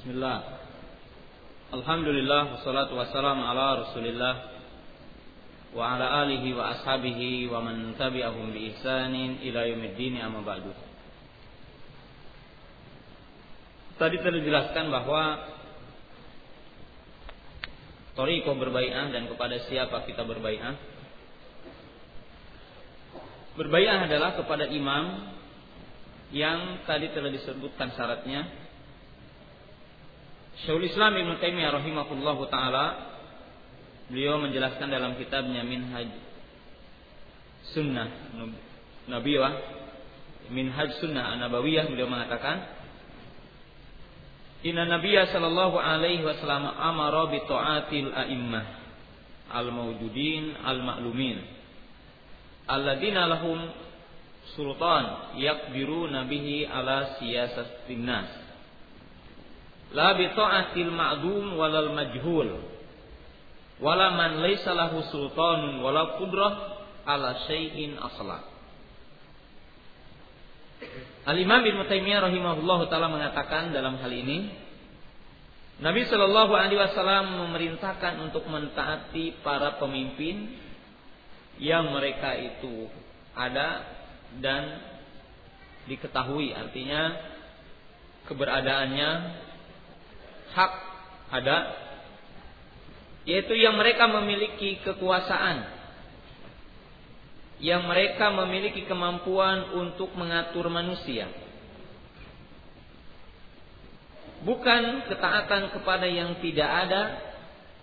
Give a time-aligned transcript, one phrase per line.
[0.00, 0.40] Bismillah.
[1.76, 4.48] Alhamdulillah wassalatu wassalamu ala Rasulillah
[5.76, 10.72] wa ala alihi wa ashabihi wa man tabi'ahum bi ihsanin ila yaumiddin amma ba'du.
[14.00, 15.22] Tadi telah dijelaskan bahwa
[18.16, 20.80] Toriko berbai'ah dan kepada siapa kita berbai'ah
[23.52, 25.28] Berbai'ah adalah kepada imam
[26.32, 28.59] Yang tadi telah disebutkan syaratnya
[30.60, 33.16] Syekhul Islam Ibn Taimiyah rahimahullahu taala
[34.12, 36.12] beliau menjelaskan dalam kitabnya Minhaj
[37.72, 38.08] Sunnah
[39.08, 39.54] Nabiyah
[40.52, 42.76] Minhaj Sunnah An-Nabawiyah beliau mengatakan
[44.60, 48.64] Inna Nabiya sallallahu alaihi wasallam amara bi ta'atil a'immah
[49.48, 51.40] al-mawjudin al-ma'lumin
[52.68, 53.56] alladzina lahum
[54.52, 58.49] sultan yakbiruna bihi ala siyasatin nas
[59.94, 62.48] la bi ta'atil ma'dum walal majhul.
[63.80, 66.52] Wala man laysa lahu sultanun wala qudrah
[67.08, 68.44] ala syai'in asla.
[71.28, 74.48] Al-Imam Ibnu Taimiyah rahimahullahu taala mengatakan dalam hal ini
[75.80, 80.56] Nabi Shallallahu alaihi wasallam memerintahkan untuk mentaati para pemimpin
[81.56, 82.88] yang mereka itu
[83.32, 83.84] ada
[84.40, 84.80] dan
[85.88, 87.16] diketahui artinya
[88.28, 89.10] keberadaannya
[90.54, 90.72] hak
[91.30, 91.58] ada
[93.28, 95.80] yaitu yang mereka memiliki kekuasaan
[97.60, 101.28] yang mereka memiliki kemampuan untuk mengatur manusia.
[104.40, 107.02] Bukan ketaatan kepada yang tidak ada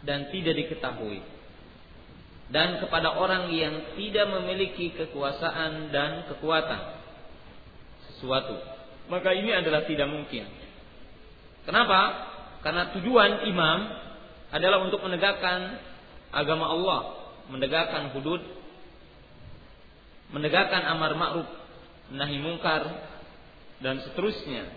[0.01, 1.21] dan tidak diketahui.
[2.49, 6.97] Dan kepada orang yang tidak memiliki kekuasaan dan kekuatan
[8.09, 8.57] sesuatu.
[9.13, 10.49] Maka ini adalah tidak mungkin.
[11.69, 12.33] Kenapa?
[12.65, 13.79] Karena tujuan imam
[14.51, 15.79] adalah untuk menegakkan
[16.31, 17.01] agama Allah,
[17.51, 18.57] menegakkan hudud
[20.31, 21.47] menegakkan amar ma'ruf,
[22.11, 22.83] nahi mungkar
[23.79, 24.67] dan seterusnya.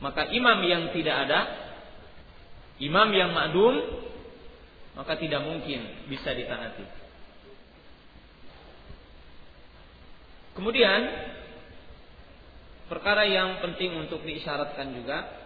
[0.00, 1.40] Maka imam yang tidak ada,
[2.80, 3.74] imam yang ma'dum,
[4.96, 6.86] maka tidak mungkin bisa ditaati.
[10.56, 11.00] Kemudian
[12.90, 15.39] perkara yang penting untuk diisyaratkan juga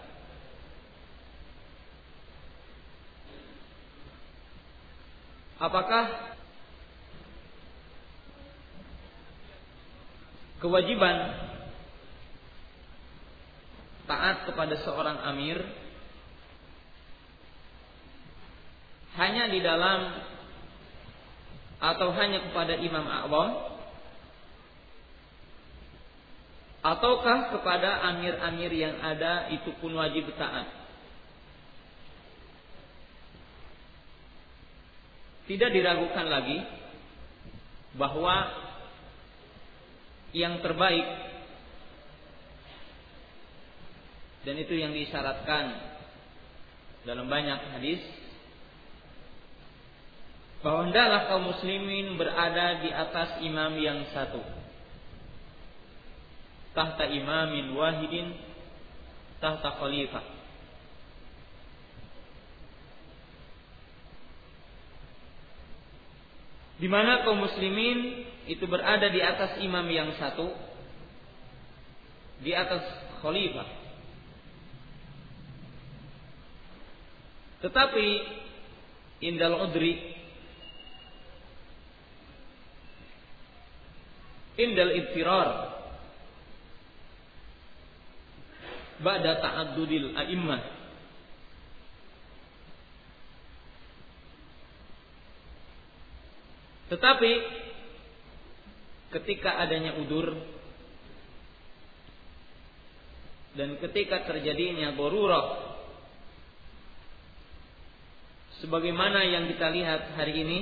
[5.64, 6.36] apakah
[10.60, 11.16] kewajiban
[14.04, 15.64] taat kepada seorang amir
[19.16, 20.20] hanya di dalam
[21.80, 23.50] atau hanya kepada imam a'zam
[26.84, 30.83] ataukah kepada amir-amir yang ada itu pun wajib taat
[35.44, 36.58] tidak diragukan lagi
[37.94, 38.48] bahwa
[40.34, 41.06] yang terbaik
[44.44, 45.78] dan itu yang disyaratkan
[47.04, 48.02] dalam banyak hadis
[50.64, 54.40] bahwa hendaklah kaum muslimin berada di atas imam yang satu.
[56.72, 58.34] Tahta imamin wahidin
[59.38, 60.33] tahta khalifah
[66.74, 70.50] di mana kaum muslimin itu berada di atas imam yang satu
[72.42, 72.82] di atas
[73.22, 73.68] khalifah.
[77.64, 78.08] Tetapi
[79.24, 79.96] indal udri
[84.60, 85.72] indal ibtirar
[89.00, 90.73] ba'da ta'addudil a'immah
[96.94, 97.32] Tetapi
[99.10, 100.30] ketika adanya udur
[103.58, 105.74] dan ketika terjadinya borurah
[108.62, 110.58] sebagaimana yang kita lihat hari ini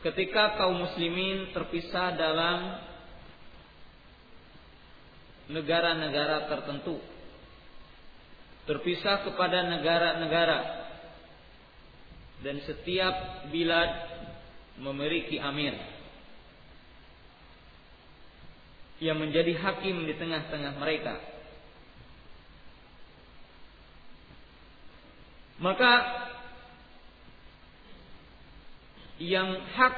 [0.00, 2.80] ketika kaum muslimin terpisah dalam
[5.52, 7.00] negara-negara tertentu
[8.64, 10.85] terpisah kepada negara-negara
[12.44, 13.90] dan setiap bilad
[14.76, 15.72] memiliki amir
[19.00, 21.16] yang menjadi hakim di tengah-tengah mereka.
[25.56, 25.92] Maka
[29.16, 29.94] yang hak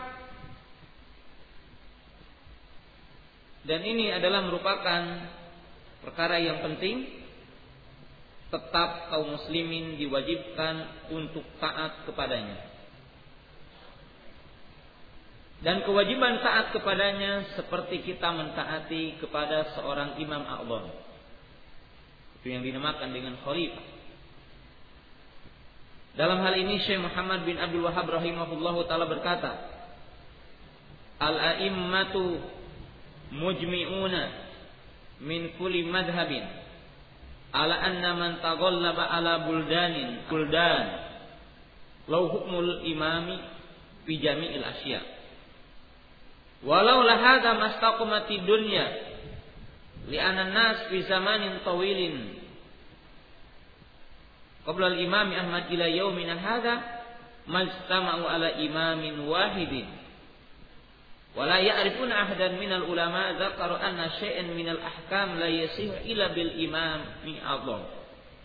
[3.67, 5.03] dan ini adalah merupakan
[6.07, 7.18] perkara yang penting
[8.49, 12.57] tetap kaum muslimin diwajibkan untuk taat kepadanya.
[15.59, 20.87] Dan kewajiban taat kepadanya seperti kita mentaati kepada seorang imam a'zam.
[22.39, 23.99] Itu yang dinamakan dengan khalifah.
[26.15, 29.55] Dalam hal ini Syekh Muhammad bin Abdul Wahab rahimahullahu taala berkata,
[31.19, 32.39] Al-a'immatu
[33.35, 34.23] mujmi'una
[35.27, 36.58] min kulli madhhabin
[37.53, 40.87] ala anna man taghallaba ala buldanin buldan.
[42.09, 43.37] Law hukmul imami
[44.09, 45.01] fi jami'il asya.
[46.65, 48.87] Walau la hadha mastaqamati dunya
[50.09, 52.17] li'anna nas fi zamanin tawilin.
[54.65, 56.75] Qabla al-imami Ahmad ila yaumina hadha
[57.49, 59.98] majtama'u ala imamin wahidin
[61.39, 67.39] wala ya'rifuna ahadan minal ulama dzakaru anna syai'an minal ahkam la yasih illa bil imami
[67.39, 67.87] Allah.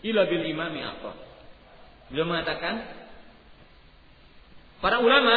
[0.06, 0.46] Illa bil.
[0.46, 2.86] Beliau mengatakan
[4.78, 5.36] para ulama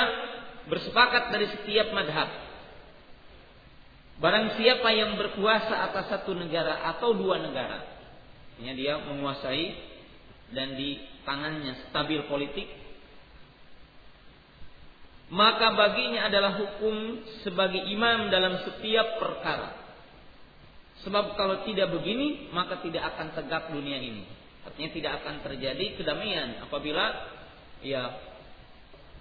[0.69, 2.30] bersepakat dari setiap madhab.
[4.21, 7.86] Barang siapa yang berkuasa atas satu negara atau dua negara,
[8.62, 9.77] ya dia menguasai
[10.53, 12.65] dan di tangannya stabil politik,
[15.27, 19.75] maka baginya adalah hukum sebagai imam dalam setiap perkara.
[21.03, 24.24] Sebab kalau tidak begini, maka tidak akan tegak dunia ini.
[24.63, 27.06] Artinya tidak akan terjadi kedamaian apabila
[27.83, 28.19] ya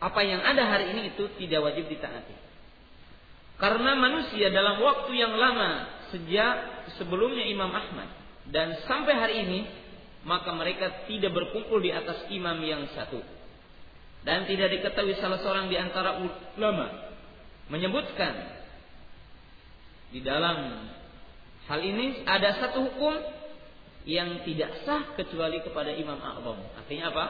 [0.02, 2.34] apa yang ada hari ini itu tidak wajib ditaati.
[3.56, 6.54] Karena manusia dalam waktu yang lama sejak
[7.00, 8.10] sebelumnya Imam Ahmad
[8.52, 9.58] dan sampai hari ini
[10.26, 13.22] maka mereka tidak berkumpul di atas imam yang satu
[14.26, 16.18] dan tidak diketahui salah seorang di antara
[16.58, 17.14] ulama
[17.70, 18.58] menyebutkan
[20.10, 20.90] di dalam
[21.70, 23.14] hal ini ada satu hukum
[24.06, 26.58] yang tidak sah kecuali kepada imam a'zam.
[26.78, 27.24] Artinya apa?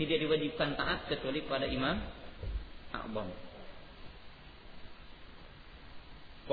[0.00, 1.96] Tidak diwajibkan taat kecuali kepada imam
[2.92, 3.28] a'zam.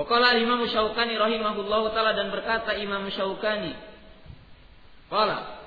[0.00, 3.74] Waqala Imam Syaukani rahimahullahu taala dan berkata Imam Syaukani
[5.10, 5.59] Qala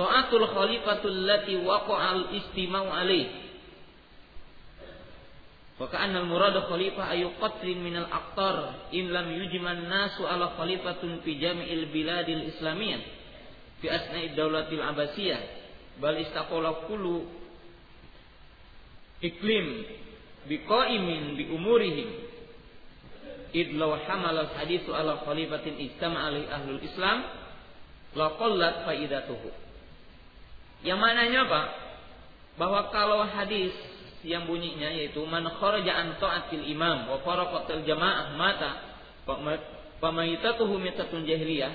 [0.00, 3.28] Ta'atul khalifatul lati waqa'al istimau alaih.
[5.76, 11.36] Wa ka'anna al-murad khalifah ayu qatlin minal aqtar in lam yujman nasu ala khalifatun fi
[11.36, 13.00] jami'il biladil islamiyah
[13.84, 15.40] fi asna'i daulatil abbasiyah
[16.00, 17.28] bal istaqala kullu
[19.20, 19.84] iklim
[20.48, 22.08] biqaimin bi umurihim
[23.52, 27.24] id law hamala hadithu ala khalifatin istama alaihi ahlul islam
[28.16, 29.48] la qallat faidatuhu
[30.86, 31.62] yang mananya apa?
[32.56, 33.72] Bahwa kalau hadis
[34.20, 38.70] yang bunyinya yaitu man kharaja an ta'atil imam wa faraqatil jamaah mata
[40.00, 41.72] pamaitatuhu mitatun jahiliyah.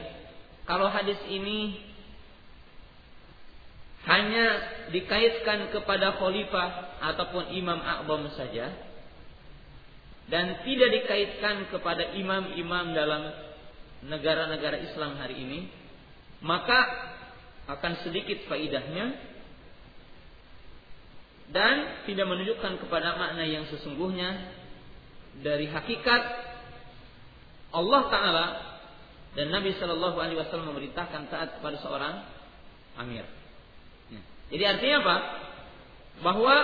[0.66, 1.78] Kalau hadis ini
[4.06, 4.46] hanya
[4.94, 8.70] dikaitkan kepada khalifah ataupun imam a'bam saja
[10.30, 13.30] dan tidak dikaitkan kepada imam-imam dalam
[14.06, 15.60] negara-negara Islam hari ini,
[16.42, 16.78] maka
[17.66, 19.18] akan sedikit faidahnya
[21.50, 24.54] dan tidak menunjukkan kepada makna yang sesungguhnya
[25.42, 26.24] dari hakikat
[27.76, 28.46] Allah Taala
[29.36, 32.24] dan Nabi Shallallahu Alaihi Wasallam memerintahkan taat kepada seorang
[32.98, 33.28] amir.
[34.10, 34.22] Ya.
[34.56, 35.18] Jadi artinya apa?
[36.24, 36.56] Bahwa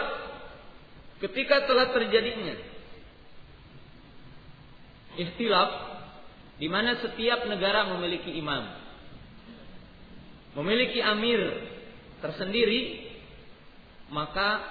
[1.19, 2.55] ketika telah terjadinya
[5.19, 5.71] ikhtilaf
[6.57, 8.80] di mana setiap negara memiliki imam
[10.55, 11.39] memiliki amir
[12.19, 13.11] tersendiri,
[14.11, 14.61] maka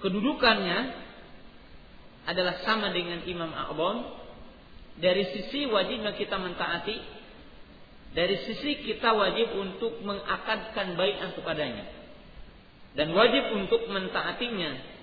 [0.00, 0.78] kedudukannya
[2.24, 4.24] adalah sama dengan Imam A'bon.
[4.94, 6.96] Dari sisi wajibnya kita mentaati
[8.14, 11.84] dari sisi kita wajib untuk mengakadkan baiat kepadanya.
[12.94, 14.94] Dan wajib untuk mentaatinya.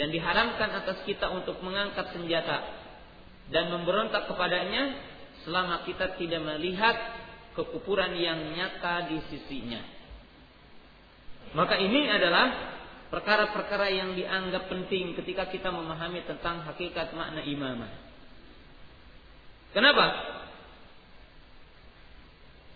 [0.00, 2.64] Dan diharamkan atas kita untuk mengangkat senjata
[3.52, 4.96] dan memberontak kepadanya
[5.48, 6.92] selama kita tidak melihat
[7.56, 9.80] kekufuran yang nyata di sisinya.
[11.56, 12.76] Maka ini adalah
[13.08, 17.88] perkara-perkara yang dianggap penting ketika kita memahami tentang hakikat makna imamah.
[19.72, 20.06] Kenapa?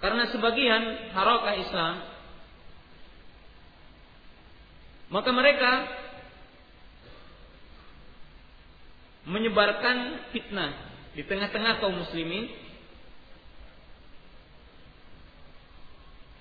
[0.00, 1.94] Karena sebagian harakah Islam
[5.12, 5.72] maka mereka
[9.28, 10.72] menyebarkan fitnah
[11.12, 12.61] di tengah-tengah kaum muslimin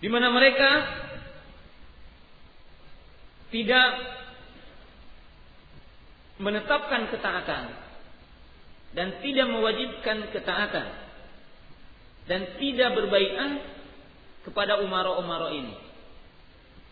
[0.02, 0.72] di mana mereka
[3.54, 3.90] tidak
[6.42, 7.64] menetapkan ketaatan
[8.98, 10.88] dan tidak mewajibkan ketaatan
[12.26, 13.62] dan tidak berbaikat
[14.42, 15.76] kepada umaro-umaro ini.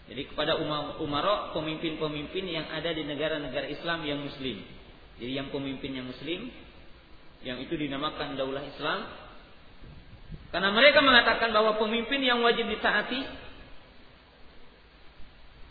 [0.09, 0.57] Jadi kepada
[1.01, 4.57] umaro pemimpin-pemimpin yang ada di negara-negara Islam yang muslim.
[5.21, 6.49] Jadi yang pemimpin yang muslim
[7.45, 9.28] yang itu dinamakan daulah Islam.
[10.50, 13.22] Karena mereka mengatakan bahwa pemimpin yang wajib ditaati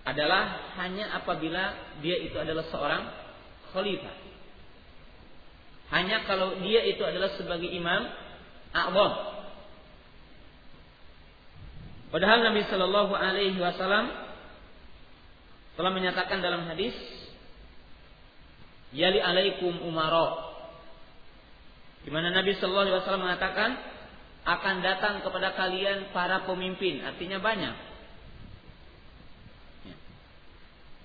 [0.06, 3.02] adalah hanya apabila dia itu adalah seorang
[3.74, 4.16] khalifah.
[5.88, 8.06] Hanya kalau dia itu adalah sebagai imam
[8.72, 9.12] a'wam.
[12.08, 14.08] Padahal Nabi Shallallahu Alaihi Wasallam
[15.76, 16.96] telah menyatakan dalam hadis
[18.88, 20.48] Yali alaikum umaro
[22.08, 23.70] di mana Nabi Shallallahu Alaihi Wasallam mengatakan
[24.48, 27.76] akan datang kepada kalian para pemimpin, artinya banyak.
[29.84, 29.96] Ya.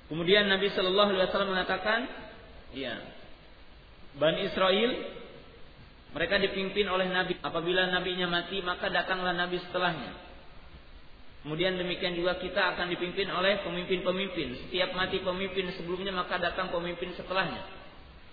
[0.07, 2.07] Kemudian Nabi Shallallahu Alaihi Wasallam mengatakan,
[2.71, 3.03] ya,
[4.15, 4.91] Bani Israel
[6.13, 7.35] mereka dipimpin oleh Nabi.
[7.41, 10.13] Apabila nabinya mati, maka datanglah Nabi setelahnya.
[11.43, 14.63] Kemudian demikian juga kita akan dipimpin oleh pemimpin-pemimpin.
[14.63, 17.67] Setiap mati pemimpin sebelumnya maka datang pemimpin setelahnya.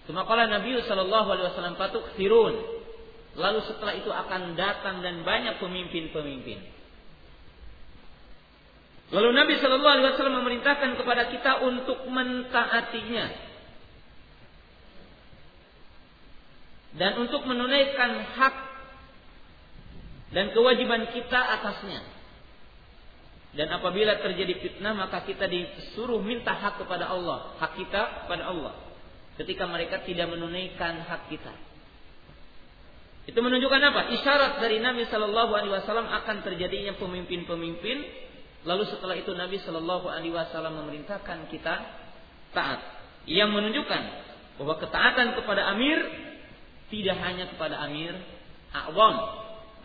[0.07, 2.80] Semakala Nabi Shallallahu Alaihi Wasallam patuk sirun.
[3.39, 6.59] Lalu setelah itu akan datang dan banyak pemimpin-pemimpin.
[9.11, 13.51] Lalu Nabi Shallallahu Alaihi Wasallam memerintahkan kepada kita untuk mentaatinya
[16.95, 18.57] dan untuk menunaikan hak
[20.31, 22.03] dan kewajiban kita atasnya.
[23.51, 28.79] Dan apabila terjadi fitnah maka kita disuruh minta hak kepada Allah, hak kita kepada Allah.
[29.35, 31.51] Ketika mereka tidak menunaikan hak kita.
[33.31, 34.11] Itu menunjukkan apa?
[34.11, 38.03] Isyarat dari Nabi Shallallahu Alaihi Wasallam akan terjadinya pemimpin-pemimpin.
[38.67, 41.75] Lalu setelah itu Nabi Shallallahu Alaihi Wasallam memerintahkan kita
[42.51, 42.83] taat.
[43.31, 44.03] Yang menunjukkan
[44.59, 46.03] bahwa ketaatan kepada Amir
[46.91, 48.19] tidak hanya kepada Amir
[48.75, 49.17] A'wam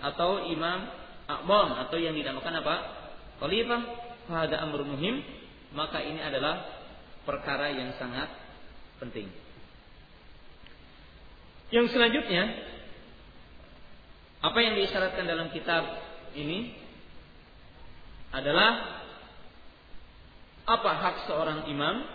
[0.02, 0.90] atau Imam
[1.30, 2.76] A'wam atau yang dinamakan apa?
[3.36, 3.82] khalifah
[4.26, 5.22] pada amr muhim
[5.76, 6.66] maka ini adalah
[7.28, 8.32] perkara yang sangat
[8.98, 9.28] penting.
[11.70, 12.44] Yang selanjutnya
[14.46, 15.82] apa yang diisyaratkan dalam kitab
[16.38, 16.78] ini
[18.30, 19.02] adalah
[20.70, 22.06] apa hak seorang imam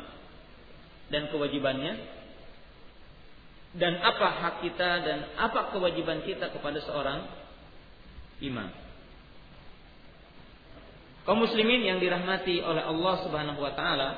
[1.11, 1.99] dan kewajibannya
[3.75, 7.27] dan apa hak kita dan apa kewajiban kita kepada seorang
[8.43, 8.71] imam.
[11.27, 14.11] Kaum muslimin yang dirahmati oleh Allah Subhanahu wa taala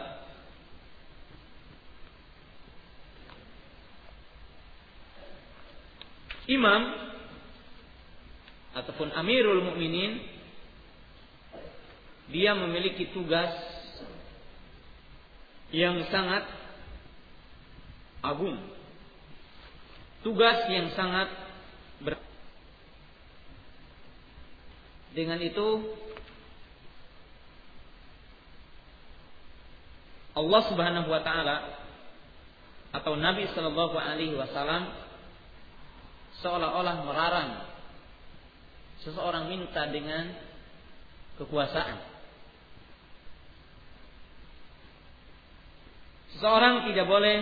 [6.48, 7.11] imam
[8.72, 10.24] ataupun amirul mukminin
[12.32, 13.52] dia memiliki tugas
[15.72, 16.44] yang sangat
[18.24, 18.56] agung.
[20.22, 21.28] Tugas yang sangat
[22.00, 22.16] ber.
[25.12, 25.68] Dengan itu
[30.32, 31.56] Allah Subhanahu wa taala
[32.92, 34.88] atau Nabi Shallallahu alaihi wasallam
[36.40, 37.71] seolah-olah melarang
[39.02, 40.30] seseorang minta dengan
[41.38, 41.98] kekuasaan.
[46.38, 47.38] Seseorang tidak boleh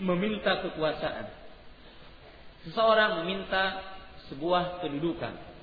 [0.00, 1.26] meminta kekuasaan.
[2.66, 3.80] Seseorang meminta
[4.32, 5.54] sebuah kedudukan.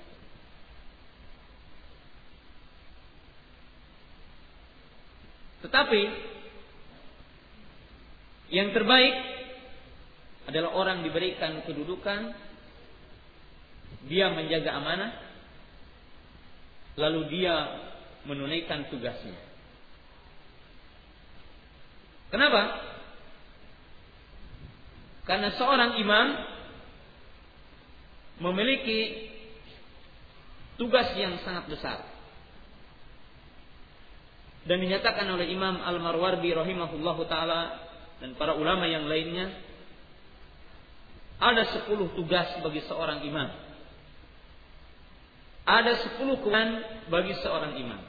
[5.61, 6.01] Tetapi
[8.51, 9.15] yang terbaik
[10.49, 12.33] adalah orang diberikan kedudukan,
[14.09, 15.30] dia menjaga amanah,
[16.99, 17.55] lalu dia
[18.27, 19.37] menunaikan tugasnya.
[22.31, 22.79] Kenapa?
[25.27, 26.27] Karena seorang imam
[28.41, 29.29] memiliki
[30.79, 31.99] tugas yang sangat besar.
[34.61, 37.81] Dan dinyatakan oleh Imam Al-Marwardi rahimahullahu taala
[38.21, 39.49] dan para ulama yang lainnya
[41.41, 43.49] ada sepuluh tugas bagi seorang imam.
[45.61, 48.01] Ada sepuluh kewajiban bagi seorang imam.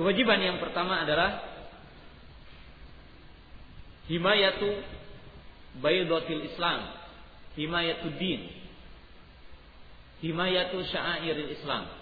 [0.00, 1.44] Kewajiban yang pertama adalah
[4.08, 4.80] himayatu
[5.84, 6.88] baydatil Islam,
[7.52, 8.48] himayatud din,
[10.24, 11.99] himayatu sya'airil Islam.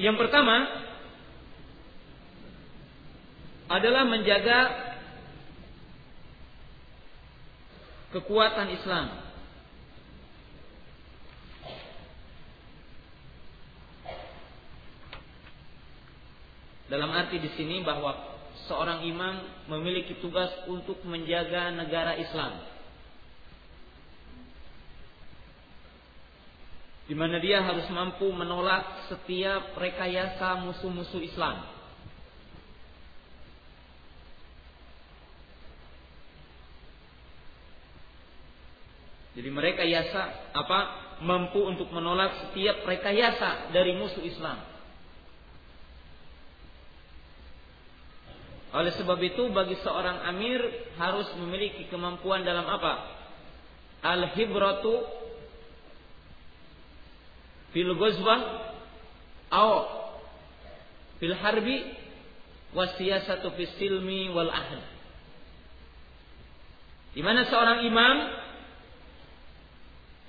[0.00, 0.64] Yang pertama
[3.68, 4.58] adalah menjaga
[8.16, 9.06] kekuatan Islam.
[16.88, 22.56] Dalam arti di sini bahwa seorang imam memiliki tugas untuk menjaga negara Islam.
[27.10, 31.66] Di mana dia harus mampu menolak setiap rekayasa musuh-musuh Islam.
[39.34, 40.78] Jadi mereka yasa apa
[41.26, 44.62] mampu untuk menolak setiap rekayasa dari musuh Islam.
[48.70, 50.62] Oleh sebab itu bagi seorang amir
[50.94, 53.18] harus memiliki kemampuan dalam apa?
[53.98, 55.19] Al-hibratu
[57.70, 58.40] fil ghazwah
[59.50, 59.70] aw
[61.18, 61.84] fil harbi
[62.74, 64.82] wasiyasatu fis silmi wal ahd.
[67.10, 68.16] Di mana seorang imam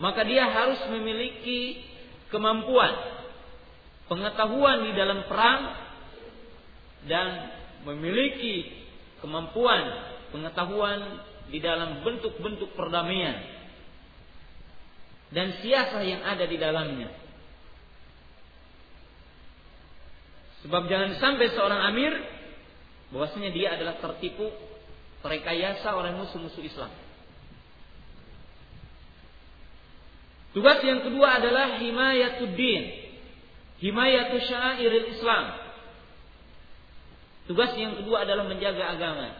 [0.01, 1.77] maka dia harus memiliki
[2.33, 3.21] kemampuan
[4.09, 5.61] pengetahuan di dalam perang
[7.05, 7.53] dan
[7.85, 8.65] memiliki
[9.21, 11.21] kemampuan pengetahuan
[11.53, 13.37] di dalam bentuk-bentuk perdamaian
[15.31, 17.20] dan siasa yang ada di dalamnya.
[20.61, 22.13] Sebab jangan sampai seorang amir
[23.09, 24.49] bahwasanya dia adalah tertipu
[25.25, 26.91] terekayasa oleh musuh-musuh Islam.
[30.51, 32.83] Tugas yang kedua adalah himayatuddin.
[33.81, 35.45] Himayatu syairil Islam.
[37.49, 39.33] Tugas yang kedua adalah menjaga agama.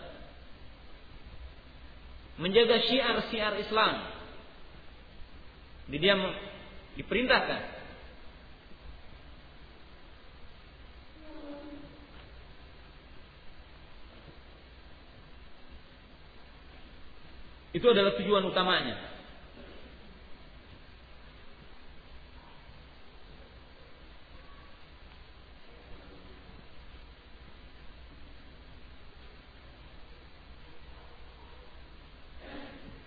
[2.41, 4.09] Menjaga syiar-syiar Islam.
[5.85, 6.15] Jadi dia
[6.97, 7.70] diperintahkan
[17.71, 19.11] Itu adalah tujuan utamanya.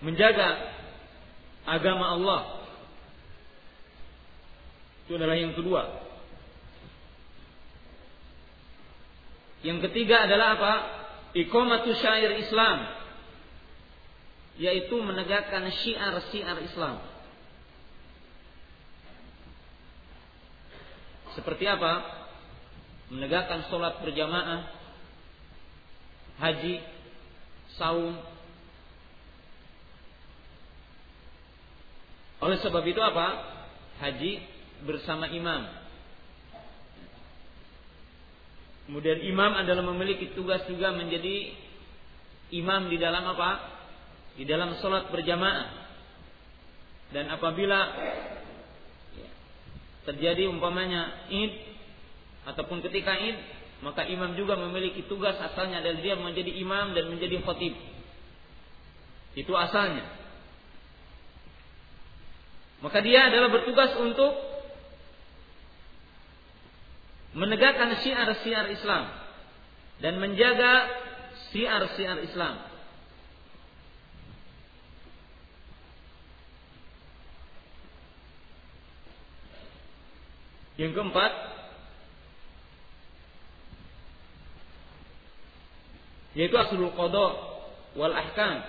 [0.05, 0.69] menjaga
[1.65, 2.41] agama Allah.
[5.05, 6.05] Itu adalah yang kedua.
[9.65, 10.75] Yang ketiga adalah apa?
[11.33, 12.85] Iqamatu syair Islam.
[14.55, 17.03] Yaitu menegakkan syiar-syiar Islam.
[21.35, 22.07] Seperti apa?
[23.11, 24.71] Menegakkan sholat berjamaah,
[26.39, 26.79] haji,
[27.75, 28.15] saum,
[32.45, 33.41] Oleh sebab itu apa?
[34.05, 34.33] Haji
[34.85, 35.65] bersama imam.
[38.85, 41.57] Kemudian imam adalah memiliki tugas juga menjadi
[42.53, 43.74] imam di dalam apa?
[44.35, 45.87] Di dalam sholat berjamaah.
[47.15, 47.95] Dan apabila
[50.05, 51.53] terjadi umpamanya id
[52.45, 53.39] ataupun ketika id,
[53.81, 57.77] maka imam juga memiliki tugas asalnya adalah dia menjadi imam dan menjadi khotib.
[59.35, 60.07] Itu asalnya.
[62.85, 64.33] Maka dia adalah bertugas untuk
[67.35, 69.11] menegakkan syiar-syiar Islam
[69.99, 70.73] dan menjaga
[71.51, 72.74] syiar-syiar Islam.
[80.75, 81.33] Yang keempat,
[86.35, 87.27] yaitu aslul qada
[87.95, 88.67] wal ahkam.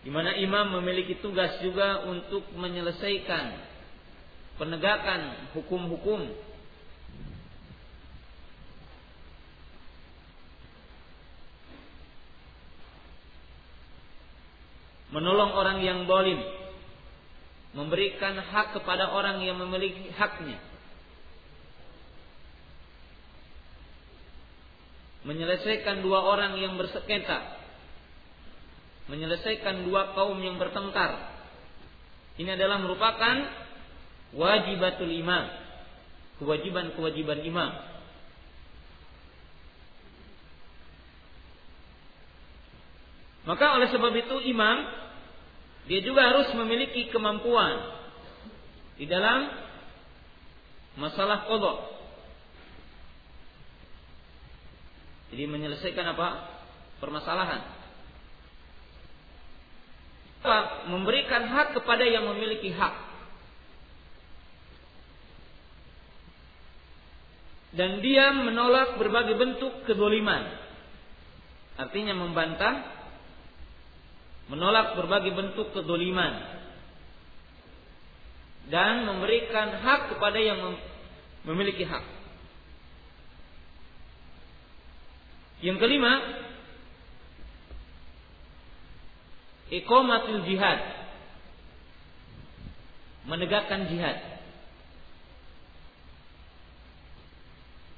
[0.00, 3.52] Di mana imam memiliki tugas juga untuk menyelesaikan
[4.56, 6.24] penegakan hukum-hukum.
[15.12, 16.55] Menolong orang yang dolim
[17.76, 20.56] memberikan hak kepada orang yang memiliki haknya
[25.28, 27.56] menyelesaikan dua orang yang bersengketa
[29.06, 31.14] menyelesaikan dua kaum yang bertengkar.
[32.36, 33.36] Ini adalah merupakan
[34.34, 35.46] wajibatul imam.
[36.42, 37.70] Kewajiban-kewajiban imam.
[43.46, 45.05] Maka oleh sebab itu imam
[45.86, 47.94] dia juga harus memiliki kemampuan
[48.98, 49.50] di dalam
[50.98, 51.78] masalah kodok.
[55.30, 56.28] Jadi menyelesaikan apa?
[57.02, 57.76] Permasalahan
[60.86, 62.94] memberikan hak kepada yang memiliki hak.
[67.76, 70.64] Dan dia menolak berbagai bentuk kedoliman.
[71.76, 72.95] artinya membantah,
[74.46, 76.56] menolak berbagai bentuk kedoliman,
[78.66, 80.74] dan memberikan hak kepada yang
[81.46, 82.02] memiliki hak.
[85.62, 86.12] Yang kelima,
[89.70, 90.80] iqamatul jihad.
[93.26, 94.18] Menegakkan jihad.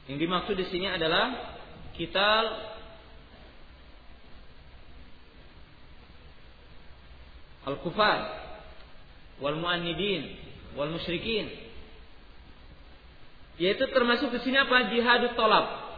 [0.09, 1.37] Yang dimaksud di sini adalah
[1.93, 2.29] kita
[7.69, 8.19] al-kufar
[9.45, 10.35] wal mu'annidin
[10.75, 11.53] wal musyrikin
[13.61, 15.89] yaitu termasuk di sini apa jihadut tolab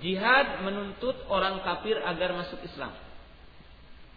[0.00, 2.94] jihad menuntut orang kafir agar masuk Islam.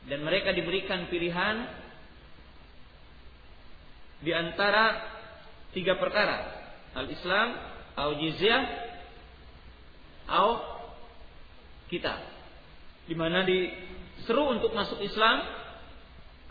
[0.05, 1.69] Dan mereka diberikan pilihan
[4.21, 4.97] di antara
[5.73, 6.61] tiga perkara.
[6.91, 7.47] Al-Islam,
[7.95, 8.61] atau jizyah,
[10.27, 10.49] atau
[11.87, 12.17] kita.
[13.07, 15.37] Di mana diseru untuk masuk Islam,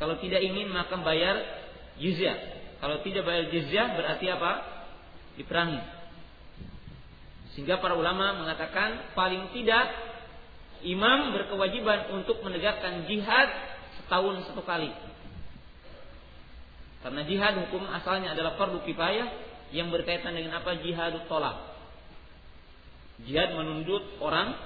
[0.01, 1.37] kalau tidak ingin maka bayar
[2.01, 2.41] jizyah.
[2.81, 4.53] Kalau tidak bayar jizyah berarti apa?
[5.37, 5.81] Diperangi.
[7.53, 9.93] Sehingga para ulama mengatakan paling tidak
[10.81, 13.49] imam berkewajiban untuk menegakkan jihad
[14.01, 14.89] setahun satu kali.
[17.05, 19.29] Karena jihad hukum asalnya adalah fardu kifayah
[19.77, 21.77] yang berkaitan dengan apa jihad tolak.
[23.29, 24.57] Jihad menundut orang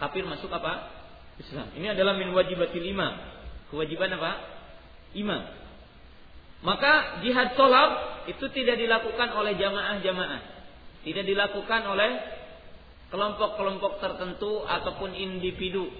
[0.00, 0.88] kafir masuk apa?
[1.36, 1.68] Islam.
[1.76, 3.12] Ini adalah min wajibatil imam.
[3.68, 4.61] Kewajiban apa?
[5.14, 5.42] Imam.
[6.62, 10.52] Maka jihad tolak itu tidak dilakukan oleh jamaah-jamaah
[11.02, 12.10] tidak dilakukan oleh
[13.10, 15.90] kelompok-kelompok tertentu ataupun individu.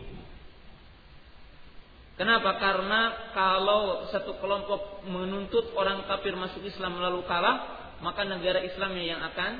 [2.16, 2.56] Kenapa?
[2.62, 9.20] Karena kalau satu kelompok menuntut orang kafir masuk Islam lalu kalah, maka negara Islamnya yang
[9.26, 9.52] akan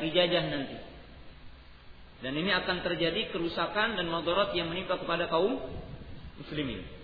[0.00, 0.78] dijajah nanti.
[2.24, 5.60] Dan ini akan terjadi kerusakan dan madarat yang menimpa kepada kaum
[6.40, 6.99] muslimin.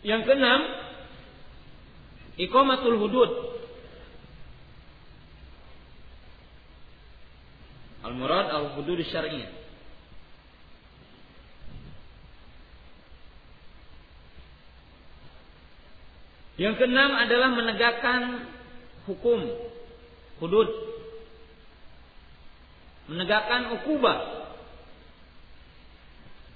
[0.00, 0.60] Yang keenam,
[2.40, 3.30] Iqamatul hudud.
[8.00, 9.52] Al-murad al-hudud syar'iyyah.
[16.56, 18.20] Yang keenam adalah menegakkan
[19.04, 19.40] hukum
[20.40, 20.68] hudud.
[23.12, 24.48] Menegakkan ukubah.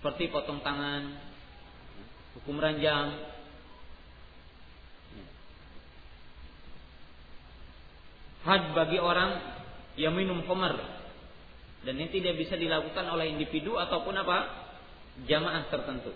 [0.00, 1.16] Seperti potong tangan,
[2.36, 3.33] hukum ranjang,
[8.44, 9.40] had bagi orang
[9.96, 10.76] yang minum khamar
[11.84, 14.48] dan ini tidak bisa dilakukan oleh individu ataupun apa
[15.28, 16.12] jamaah tertentu.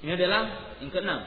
[0.00, 1.20] Ini adalah yang keenam.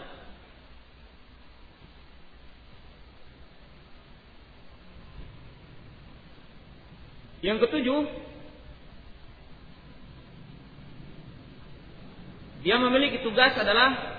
[7.43, 8.01] Yang ketujuh,
[12.63, 14.12] dia memiliki tugas adalah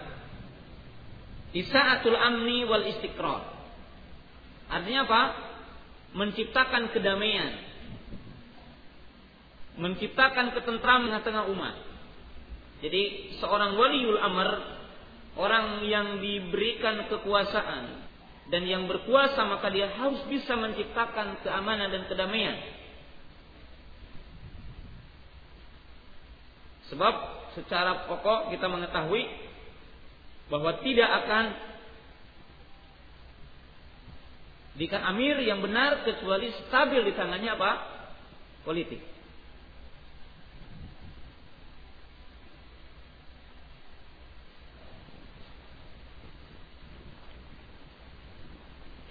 [1.54, 3.46] Isa'atul amni wal istiqrar.
[4.66, 5.22] Artinya apa?
[6.18, 7.54] Menciptakan kedamaian.
[9.78, 11.74] Menciptakan ketentraman di tengah umat.
[12.82, 14.50] Jadi seorang waliul amr,
[15.38, 18.02] orang yang diberikan kekuasaan
[18.50, 22.58] dan yang berkuasa maka dia harus bisa menciptakan keamanan dan kedamaian.
[26.92, 27.14] Sebab
[27.56, 29.43] secara pokok kita mengetahui
[30.52, 31.44] bahwa tidak akan
[34.74, 37.70] dikan amir yang benar kecuali stabil di tangannya apa?
[38.66, 39.00] Politik.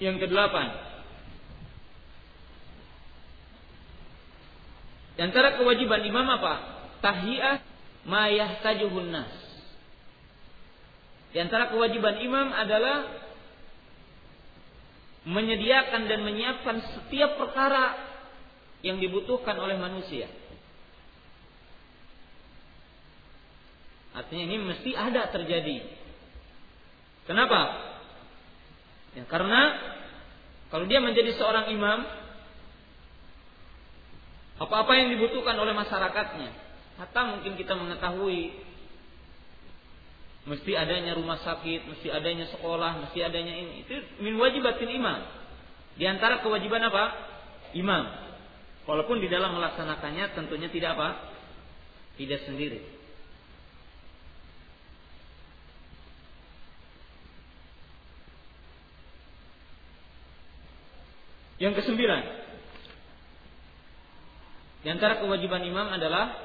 [0.04, 0.68] Yang kedelapan,
[5.16, 6.54] di antara kewajiban imam apa?
[7.00, 7.64] Tahiyah
[8.04, 9.43] ma yahtajuhun nas.
[11.34, 13.10] Di antara kewajiban imam adalah
[15.26, 17.98] menyediakan dan menyiapkan setiap perkara
[18.86, 20.30] yang dibutuhkan oleh manusia.
[24.14, 25.82] Artinya ini mesti ada terjadi.
[27.26, 27.82] Kenapa?
[29.18, 29.74] Ya, karena
[30.70, 32.06] kalau dia menjadi seorang imam,
[34.62, 36.50] apa-apa yang dibutuhkan oleh masyarakatnya,
[37.02, 38.54] hatta mungkin kita mengetahui
[40.44, 43.88] mesti adanya rumah sakit, mesti adanya sekolah, mesti adanya ini.
[43.88, 45.24] Itu min wajibatil imam.
[45.96, 47.04] Di antara kewajiban apa?
[47.78, 48.04] Imam.
[48.84, 51.10] Walaupun di dalam melaksanakannya tentunya tidak apa?
[52.20, 52.84] Tidak sendiri.
[61.62, 62.24] Yang kesembilan,
[64.84, 66.36] di antara kewajiban imam adalah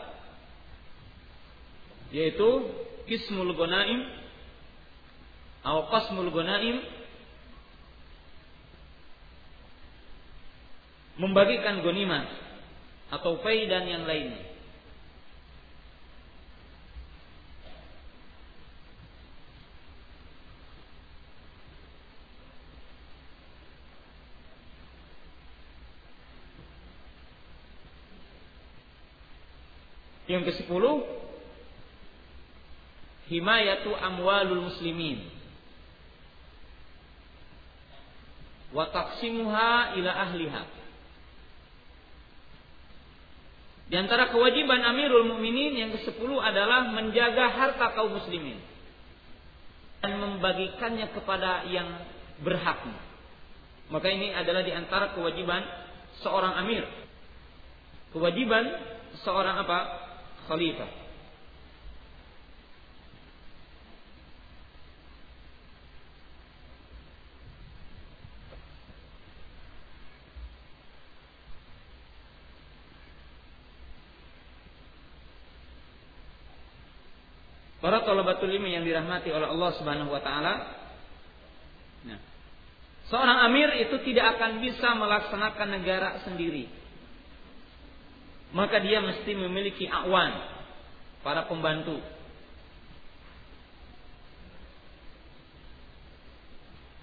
[2.14, 2.70] yaitu
[3.08, 4.04] kismul gonaim
[5.64, 6.84] atau qasmul gonaim
[11.18, 12.28] membagikan gonimah
[13.10, 14.44] atau pay dan yang lainnya.
[30.28, 31.17] Yang ke-10
[33.28, 35.28] himayatu amwalul muslimin
[38.72, 40.62] wa taqsimuha ila ahliha.
[43.88, 48.60] Di antara kewajiban Amirul Mukminin yang ke-10 adalah menjaga harta kaum muslimin
[50.04, 51.88] dan membagikannya kepada yang
[52.44, 52.84] berhak.
[53.88, 55.64] Maka ini adalah di antara kewajiban
[56.20, 56.84] seorang amir.
[58.12, 58.64] Kewajiban
[59.24, 59.78] seorang apa?
[60.48, 61.07] khalifah.
[77.88, 80.54] Para talabatul ilmi yang dirahmati oleh Allah Subhanahu wa taala.
[82.04, 82.20] Nah,
[83.08, 86.68] seorang amir itu tidak akan bisa melaksanakan negara sendiri
[88.52, 90.32] maka dia mesti memiliki awan,
[91.20, 92.00] para pembantu.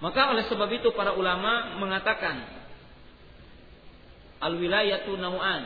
[0.01, 2.45] Maka oleh sebab itu para ulama mengatakan
[4.41, 5.63] al wilayatu nau'an,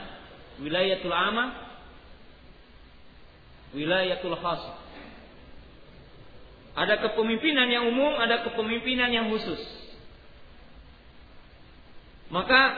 [0.60, 1.46] wilayatul ama,
[3.72, 4.64] wilayatul khas.
[6.78, 9.60] Ada kepemimpinan yang umum, ada kepemimpinan yang khusus.
[12.30, 12.78] Maka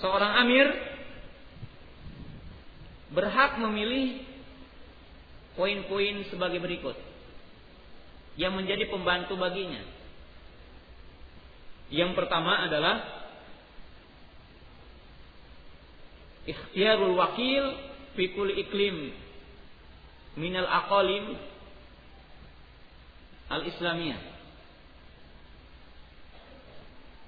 [0.00, 0.66] seorang amir
[3.12, 4.24] berhak memilih
[5.58, 6.96] poin-poin sebagai berikut
[8.40, 9.82] yang menjadi pembantu baginya.
[11.90, 13.02] Yang pertama adalah
[16.46, 17.64] ikhtiyarul wakil
[18.16, 19.12] fi iklim
[20.38, 21.36] minal aqalim
[23.50, 24.20] al-islamiyah.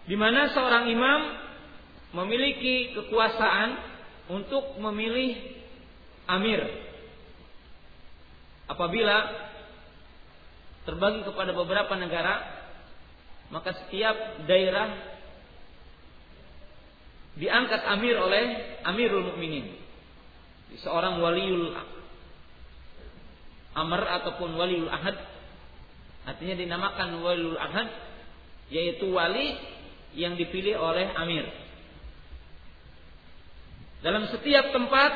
[0.07, 1.21] Di mana seorang imam
[2.23, 3.71] memiliki kekuasaan
[4.31, 5.39] untuk memilih
[6.31, 6.63] amir.
[8.71, 9.17] Apabila
[10.83, 12.63] terbagi kepada beberapa negara
[13.53, 14.97] maka setiap daerah
[17.37, 18.45] diangkat amir oleh
[18.89, 19.77] Amirul Mukminin.
[20.81, 21.77] Seorang waliul
[23.77, 25.17] amr ataupun waliul ahad
[26.23, 27.89] artinya dinamakan waliul ahad
[28.71, 29.59] yaitu wali
[30.15, 31.47] yang dipilih oleh amir
[34.03, 35.13] dalam setiap tempat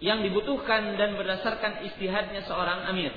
[0.00, 3.12] yang dibutuhkan dan berdasarkan istihadnya seorang amir.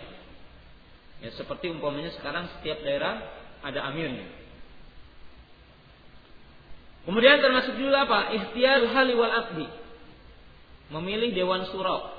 [1.20, 3.20] Ya seperti umpamanya sekarang setiap daerah
[3.64, 4.28] ada amirnya.
[7.04, 8.32] Kemudian termasuk juga apa?
[8.36, 9.68] Ikhtiar hali wal akdi.
[10.92, 12.16] Memilih dewan surau.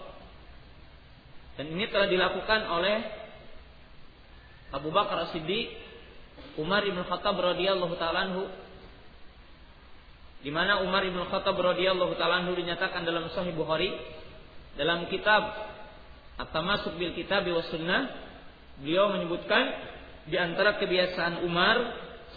[1.56, 2.96] Dan ini telah dilakukan oleh
[4.70, 5.90] Abu Bakar As-Siddiq,
[6.59, 8.44] Umar Ibn Khattab radhiyallahu taala anhu
[10.40, 13.92] di mana Umar Ibn Khattab radhiyallahu taala anhu dinyatakan dalam Sahih Bukhari
[14.78, 15.50] dalam kitab
[16.40, 18.02] At-Tamasuk bil Kitab wa Sunnah
[18.80, 19.64] beliau menyebutkan
[20.24, 21.76] di antara kebiasaan Umar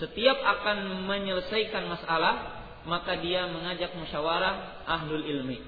[0.01, 5.63] setiap akan menyelesaikan masalah maka dia mengajak musyawarah ahlul ilmi.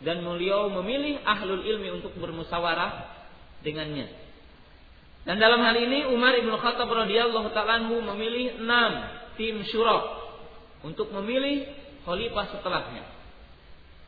[0.00, 3.12] Dan beliau memilih ahlul ilmi untuk bermusyawarah
[3.60, 4.21] dengannya
[5.22, 8.92] dan dalam hal ini Umar ibn Khattab radhiyallahu taala memilih enam
[9.38, 10.02] tim syura
[10.82, 11.66] untuk memilih
[12.02, 13.04] khalifah setelahnya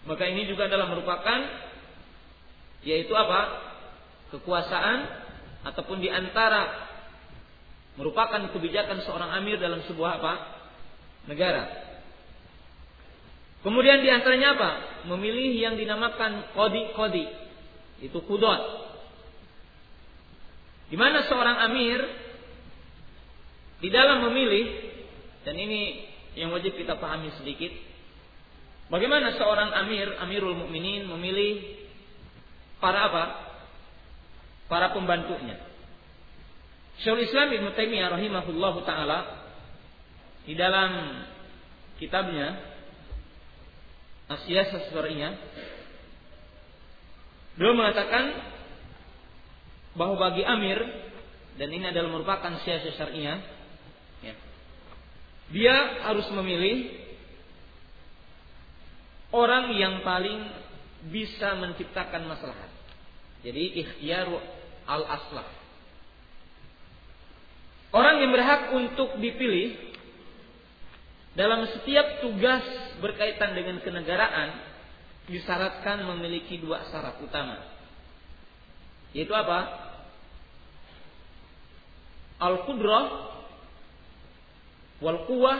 [0.05, 1.40] maka ini juga adalah merupakan
[2.85, 3.72] yaitu apa?
[4.35, 4.98] kekuasaan
[5.64, 6.90] ataupun di antara
[7.96, 10.35] merupakan kebijakan seorang amir dalam sebuah apa?
[11.24, 11.64] negara.
[13.64, 14.70] Kemudian di antaranya apa?
[15.09, 17.24] Memilih yang dinamakan kodi-kodi.
[18.05, 18.84] Itu kudot.
[20.88, 22.01] Di mana seorang amir
[23.81, 24.66] di dalam memilih
[25.44, 27.73] dan ini yang wajib kita pahami sedikit
[28.92, 31.64] Bagaimana seorang amir, amirul mukminin memilih
[32.85, 33.25] para apa?
[34.68, 35.57] Para pembantunya.
[37.01, 39.51] Syekhul Islam Ibnu Taimiyah rahimahullahu taala
[40.44, 41.25] di dalam
[41.97, 42.55] kitabnya
[44.31, 45.33] Asyasah Syar'iyah
[47.59, 48.54] beliau mengatakan
[49.94, 50.78] bahwa bagi amir
[51.54, 53.38] dan ini adalah merupakan siasat syariah
[54.22, 54.35] ya,
[55.54, 55.76] dia
[56.07, 56.90] harus memilih
[59.35, 60.50] orang yang paling
[61.11, 62.70] bisa menciptakan maslahat.
[63.44, 64.30] Jadi ikhtiar
[64.88, 65.48] al-aslah.
[67.94, 69.76] Orang yang berhak untuk dipilih
[71.35, 72.62] dalam setiap tugas
[72.98, 74.54] berkaitan dengan kenegaraan
[75.26, 77.73] disyaratkan memiliki dua syarat utama.
[79.14, 79.59] Yaitu apa?
[82.42, 83.07] Al-qudrah
[84.98, 85.59] wal quwwah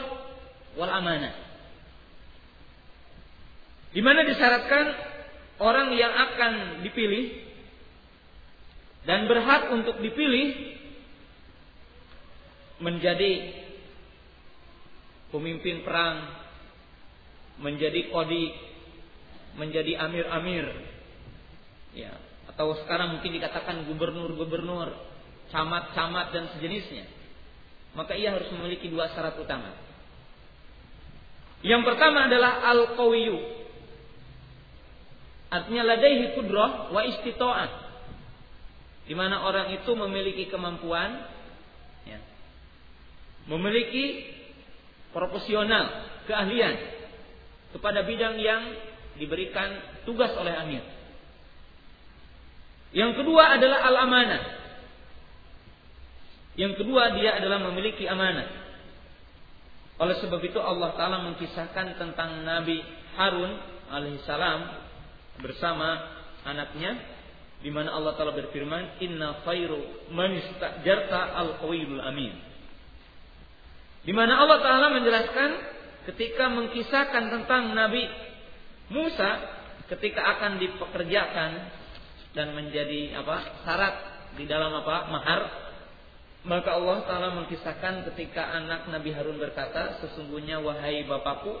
[0.75, 1.33] wal amanah.
[3.95, 4.85] Di mana disyaratkan
[5.63, 7.31] orang yang akan dipilih
[9.07, 10.75] dan berhak untuk dipilih
[12.83, 13.55] menjadi
[15.31, 16.27] pemimpin perang,
[17.63, 18.51] menjadi kodi,
[19.55, 20.67] menjadi amir-amir,
[21.95, 22.11] ya,
[22.55, 24.95] atau sekarang mungkin dikatakan gubernur-gubernur,
[25.51, 27.03] camat-camat dan sejenisnya.
[27.99, 29.75] Maka ia harus memiliki dua syarat utama.
[31.59, 33.35] Yang pertama adalah al-qawiyu.
[35.51, 37.69] Artinya ladaihi kudrah wa istita'ah.
[39.03, 41.27] Di mana orang itu memiliki kemampuan
[42.07, 42.23] ya,
[43.51, 44.31] memiliki
[45.11, 46.75] profesional, keahlian
[47.75, 48.63] kepada bidang yang
[49.19, 49.75] diberikan
[50.07, 50.94] tugas oleh amir.
[52.95, 54.41] Yang kedua adalah al-amanah.
[56.55, 58.47] Yang kedua dia adalah memiliki amanah.
[59.99, 62.79] Oleh sebab itu Allah Ta'ala mengisahkan tentang Nabi
[63.19, 63.51] Harun
[63.91, 64.59] alaihissalam
[65.43, 65.99] bersama
[66.47, 66.95] anaknya
[67.59, 72.31] di mana Allah Ta'ala berfirman inna khairu man istajarta al-qawiyul amin.
[74.07, 75.49] Di mana Allah Ta'ala menjelaskan
[76.11, 78.07] ketika mengkisahkan tentang Nabi
[78.87, 79.51] Musa
[79.91, 81.51] ketika akan dipekerjakan
[82.35, 83.95] dan menjadi apa syarat
[84.35, 85.41] di dalam apa mahar
[86.45, 91.57] maka Allah Taala mengkisahkan ketika anak Nabi Harun berkata sesungguhnya wahai bapakku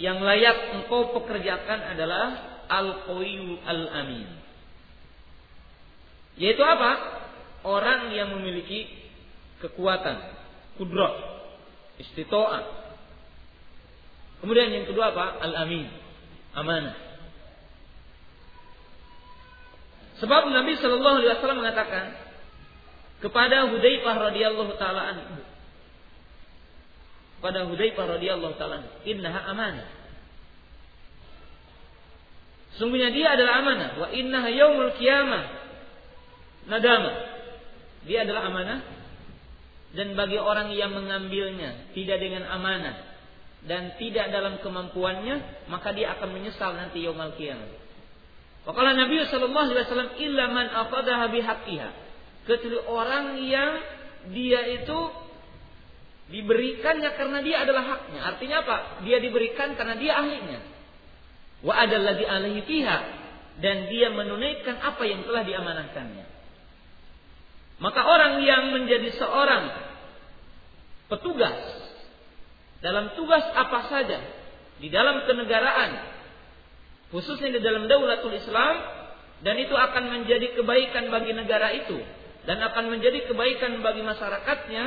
[0.00, 2.24] yang layak engkau pekerjakan adalah
[2.72, 4.28] al qawiyu al-amin.
[6.40, 7.20] Yaitu apa?
[7.68, 8.88] Orang yang memiliki
[9.60, 10.16] kekuatan
[10.80, 11.14] kudrat
[12.00, 12.64] istitoah.
[14.40, 15.44] Kemudian yang kedua apa?
[15.44, 15.92] Al-amin
[16.56, 17.11] amanah.
[20.22, 22.14] Sebab Nabi Shallallahu Alaihi Wasallam mengatakan
[23.18, 25.18] kepada Hudzaifah radhiyallahu taala
[27.42, 29.90] kepada Hudzaifah radhiyallahu taala innaha amanah.
[32.78, 35.42] Sungguhnya dia adalah amanah wa innaha yaumul qiyamah
[36.70, 37.12] nadama.
[38.06, 38.78] Dia adalah amanah
[39.90, 42.94] dan bagi orang yang mengambilnya tidak dengan amanah
[43.66, 47.81] dan tidak dalam kemampuannya, maka dia akan menyesal nanti yaumul qiyamah.
[48.62, 51.88] Wakala Nabi sallallahu alaihi wasallam illa man aqadaha bihaqqiha.
[52.46, 53.72] Kecuali orang yang
[54.30, 54.98] dia itu
[56.30, 58.20] diberikannya karena dia adalah haknya.
[58.22, 58.76] Artinya apa?
[59.02, 60.60] Dia diberikan karena dia ahlinya.
[61.66, 62.98] Wa adalladzi alaihi fiha
[63.58, 66.26] dan dia menunaikan apa yang telah diamanahkannya.
[67.82, 69.74] Maka orang yang menjadi seorang
[71.10, 71.58] petugas
[72.78, 74.22] dalam tugas apa saja
[74.78, 76.11] di dalam kenegaraan
[77.12, 78.74] khususnya di dalam daulatul Islam
[79.44, 82.00] dan itu akan menjadi kebaikan bagi negara itu
[82.48, 84.84] dan akan menjadi kebaikan bagi masyarakatnya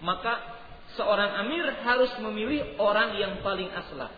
[0.00, 0.60] maka
[0.98, 4.10] seorang amir harus memilih orang yang paling aslah.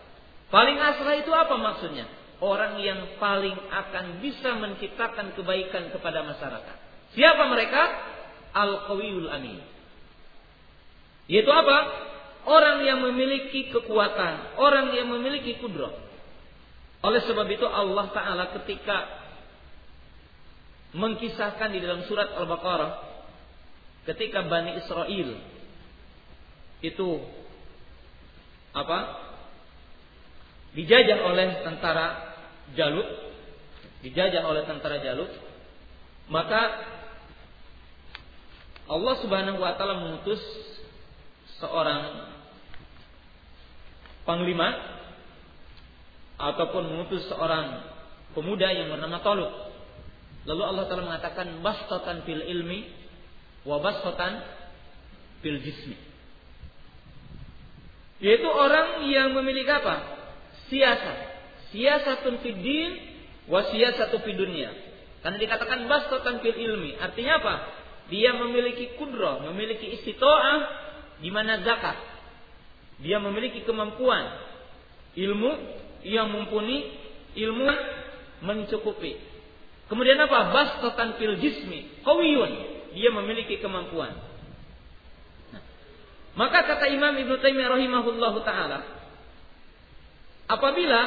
[0.49, 2.05] Paling aslah itu apa maksudnya?
[2.43, 6.77] Orang yang paling akan bisa menciptakan kebaikan kepada masyarakat.
[7.15, 7.81] Siapa mereka?
[8.53, 9.61] Al-qawiyul amin.
[11.31, 11.77] Yaitu apa?
[12.43, 15.95] Orang yang memiliki kekuatan, orang yang memiliki kudrat.
[17.03, 18.97] Oleh sebab itu Allah Ta'ala ketika
[20.95, 22.91] mengkisahkan di dalam surat Al-Baqarah
[24.07, 25.29] ketika Bani Israel
[26.83, 27.09] itu
[28.73, 28.99] apa?
[30.73, 32.33] Dijajah oleh tentara
[32.73, 33.05] Jalut
[34.03, 35.31] dijajah oleh tentara Jalut
[36.27, 36.61] maka
[38.87, 40.43] Allah Subhanahu wa taala mengutus
[41.63, 42.27] seorang
[44.27, 44.75] panglima
[46.37, 47.85] ataupun mengutus seorang
[48.33, 49.51] pemuda yang bernama Talut.
[50.43, 52.89] Lalu Allah Taala mengatakan bastatan fil ilmi
[53.63, 54.43] wa bastatan
[55.39, 55.95] fil jismi.
[58.23, 60.03] Yaitu orang yang memiliki apa?
[60.71, 61.17] Siasat.
[61.71, 62.91] Siasatun fid din
[63.47, 64.71] wa siasatu fid dunya.
[65.23, 66.99] Karena dikatakan bastatan fil ilmi.
[66.99, 67.55] Artinya apa?
[68.11, 70.83] Dia memiliki kudroh, memiliki istitoah
[71.23, 72.13] di mana zakat
[73.03, 74.31] dia memiliki kemampuan
[75.17, 75.51] ilmu
[76.03, 76.91] yang mumpuni,
[77.35, 77.67] ilmu
[78.43, 79.17] mencukupi.
[79.87, 80.51] Kemudian apa?
[80.51, 82.51] Bastatan fil jismi, qawiyun.
[82.93, 84.13] Dia memiliki kemampuan.
[85.49, 85.63] Nah,
[86.37, 88.85] Maka kata Imam Ibnu Taimiyah rahimahullahu taala,
[90.45, 91.01] apabila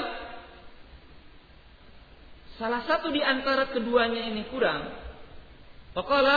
[2.59, 4.91] salah satu di antara keduanya ini kurang,
[5.95, 6.37] faqala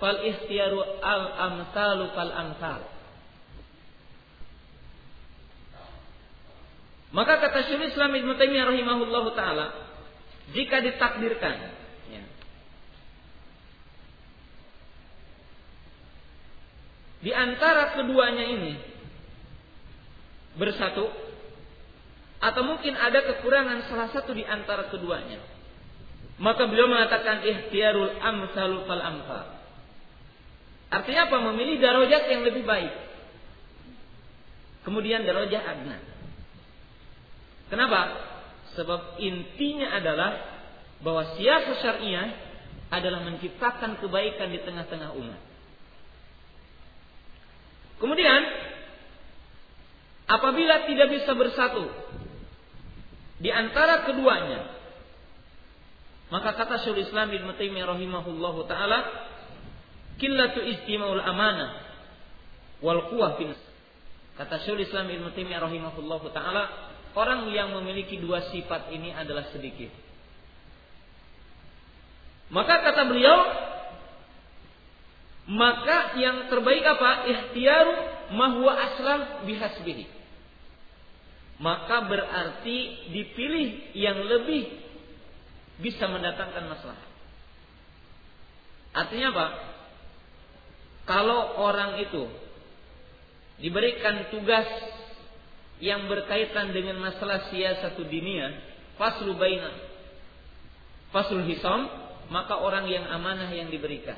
[0.00, 2.95] fal ikhtiyaru al amsalu fal amsal.
[7.14, 9.72] Maka kata Syaikhul Islam Ibnu Taimiyah rahimahullahu taala,
[10.50, 11.54] jika ditakdirkan
[12.10, 12.22] ya,
[17.22, 18.72] di antara keduanya ini
[20.58, 21.10] bersatu
[22.36, 25.40] atau mungkin ada kekurangan salah satu di antara keduanya
[26.36, 29.56] maka beliau mengatakan ikhtiarul amsalul fal amsal.
[30.92, 31.36] Artinya apa?
[31.52, 32.92] Memilih darajat yang lebih baik.
[34.84, 35.98] Kemudian darajat adna
[37.72, 38.00] kenapa?
[38.76, 40.30] Sebab intinya adalah
[41.00, 42.28] bahwa siasa syariah
[42.92, 45.40] adalah menciptakan kebaikan di tengah-tengah umat.
[47.96, 48.40] Kemudian
[50.28, 51.88] apabila tidak bisa bersatu
[53.40, 54.76] di antara keduanya,
[56.28, 58.98] maka kata Syaikhul Islam Ibnu Taimiyah rahimahullahu taala,
[60.20, 61.82] qillatu istimaul amanah
[62.84, 63.38] wal quwwah
[64.36, 66.85] Kata Syaikhul Islam Ibnu Taimiyah rahimahullahu taala,
[67.16, 69.88] orang yang memiliki dua sifat ini adalah sedikit.
[72.52, 73.38] Maka kata beliau,
[75.50, 77.10] maka yang terbaik apa?
[77.26, 77.94] Ikhtiaru
[78.36, 80.04] mahwa aslam bihasbihi.
[81.56, 84.68] Maka berarti dipilih yang lebih
[85.80, 87.00] bisa mendatangkan masalah.
[88.92, 89.46] Artinya apa?
[91.08, 92.28] Kalau orang itu
[93.56, 94.68] diberikan tugas
[95.82, 98.52] yang berkaitan dengan masalah siasatu dunia,
[98.96, 99.72] faslu baina,
[101.12, 101.88] faslul hisam,
[102.32, 104.16] maka orang yang amanah yang diberikan.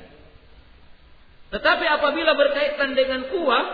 [1.49, 3.67] Tetapi apabila berkaitan dengan kuat,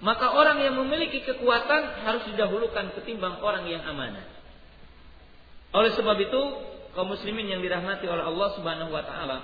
[0.00, 4.24] maka orang yang memiliki kekuatan harus didahulukan ketimbang orang yang amanah.
[5.74, 6.42] Oleh sebab itu,
[6.94, 9.38] kaum muslimin yang dirahmati oleh Allah Subhanahu wa taala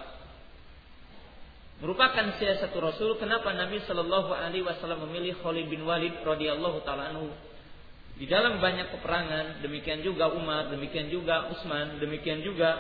[1.83, 7.11] merupakan satu Rasul kenapa Nabi Shallallahu alaihi wasallam memilih Khalid bin Walid radhiyallahu taala
[8.21, 12.77] di dalam banyak peperangan, demikian juga Umar, demikian juga Utsman, demikian juga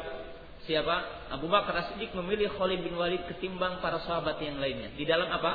[0.69, 1.25] siapa?
[1.33, 4.93] Abu Bakar As-Siddiq memilih Khalid bin Walid ketimbang para sahabat yang lainnya.
[4.93, 5.53] Di dalam apa?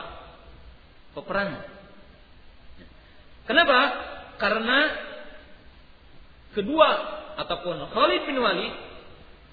[1.14, 1.64] Peperangan.
[3.46, 3.80] Kenapa?
[4.42, 4.80] Karena
[6.58, 6.90] kedua
[7.46, 8.74] ataupun Khalid bin Walid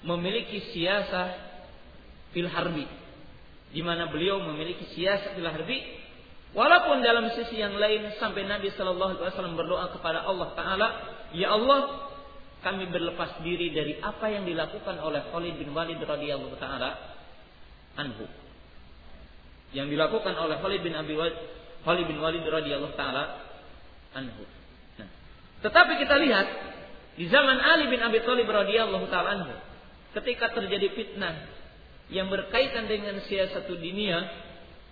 [0.01, 1.29] memiliki siasah
[2.33, 2.89] fil harbi
[3.69, 5.77] di mana beliau memiliki siasah fil harbi
[6.53, 10.87] walaupun dalam sisi yang lain sampai Nabi Shallallahu alaihi wasallam berdoa kepada Allah taala
[11.33, 12.13] ya Allah
[12.63, 16.95] kami berlepas diri dari apa yang dilakukan oleh Khalid bin Walid radhiyallahu taala
[17.99, 18.25] anhu.
[19.75, 21.37] Yang dilakukan oleh Khalid bin Abi Walid,
[21.83, 23.43] Khalid bin Walid radhiyallahu taala
[24.15, 24.47] anhu.
[24.95, 25.09] Nah,
[25.59, 26.47] tetapi kita lihat
[27.19, 29.53] di zaman Ali bin Abi Thalib radhiyallahu taala anhu,
[30.15, 31.35] ketika terjadi fitnah
[32.07, 34.23] yang berkaitan dengan siasatu dunia,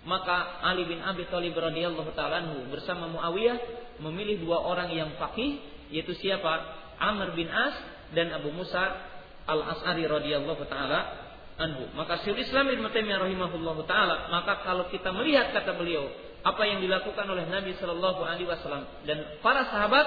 [0.02, 3.58] maka Ali bin Abi Thalib radhiyallahu taala bersama Muawiyah
[4.02, 5.62] memilih dua orang yang faqih
[5.94, 6.82] yaitu siapa?
[6.98, 7.74] Amr bin As
[8.14, 9.10] dan Abu Musa
[9.46, 11.22] Al-As'ari radhiyallahu taala
[11.58, 11.90] anhu.
[11.94, 16.10] Maka Syaikhul Islam Ibnu Taimiyah rahimahullahu taala, maka kalau kita melihat kata beliau
[16.42, 20.06] apa yang dilakukan oleh Nabi Shallallahu alaihi wasallam dan para sahabat,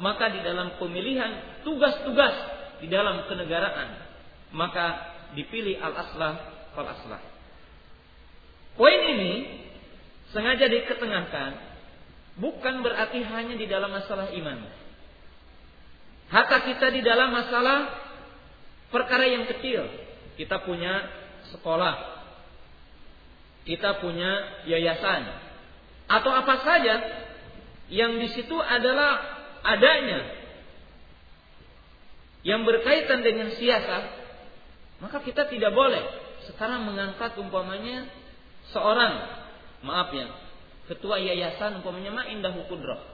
[0.00, 2.34] maka di dalam pemilihan tugas-tugas
[2.80, 3.88] di dalam kenegaraan,
[4.52, 6.40] maka dipilih al-aslah
[6.72, 7.29] fal aslah.
[8.80, 9.60] Poin ini
[10.32, 11.52] sengaja diketengahkan
[12.40, 14.56] bukan berarti hanya di dalam masalah iman.
[16.32, 17.92] Hatta kita di dalam masalah
[18.88, 19.84] perkara yang kecil.
[20.40, 21.04] Kita punya
[21.52, 22.24] sekolah.
[23.68, 25.28] Kita punya yayasan.
[26.08, 27.04] Atau apa saja
[27.92, 30.24] yang di situ adalah adanya
[32.48, 34.08] yang berkaitan dengan siasat,
[35.04, 36.00] maka kita tidak boleh
[36.48, 38.08] sekarang mengangkat umpamanya
[38.70, 39.14] seorang,
[39.86, 40.28] maaf ya,
[40.90, 43.10] ketua yayasan umpamanya Ma Indah Kudroh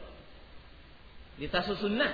[1.37, 2.13] di Tasusunnah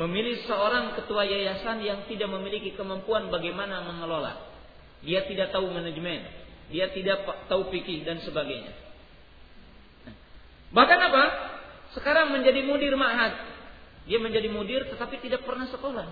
[0.00, 4.48] memilih seorang ketua yayasan yang tidak memiliki kemampuan bagaimana mengelola.
[5.04, 6.24] Dia tidak tahu manajemen,
[6.72, 8.72] dia tidak tahu fikih dan sebagainya.
[10.72, 11.24] Bahkan apa?
[11.96, 13.32] Sekarang menjadi mudir ma'had.
[14.08, 16.04] Dia menjadi mudir tetapi tidak pernah sekolah.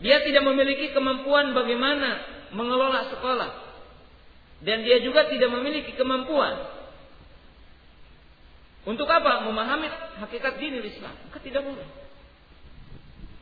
[0.00, 2.24] Dia tidak memiliki kemampuan bagaimana
[2.56, 3.69] mengelola sekolah.
[4.60, 6.80] Dan dia juga tidak memiliki kemampuan
[8.88, 9.44] untuk apa?
[9.44, 9.88] Memahami
[10.24, 11.12] hakikat dini Islam.
[11.28, 11.88] Maka tidak boleh.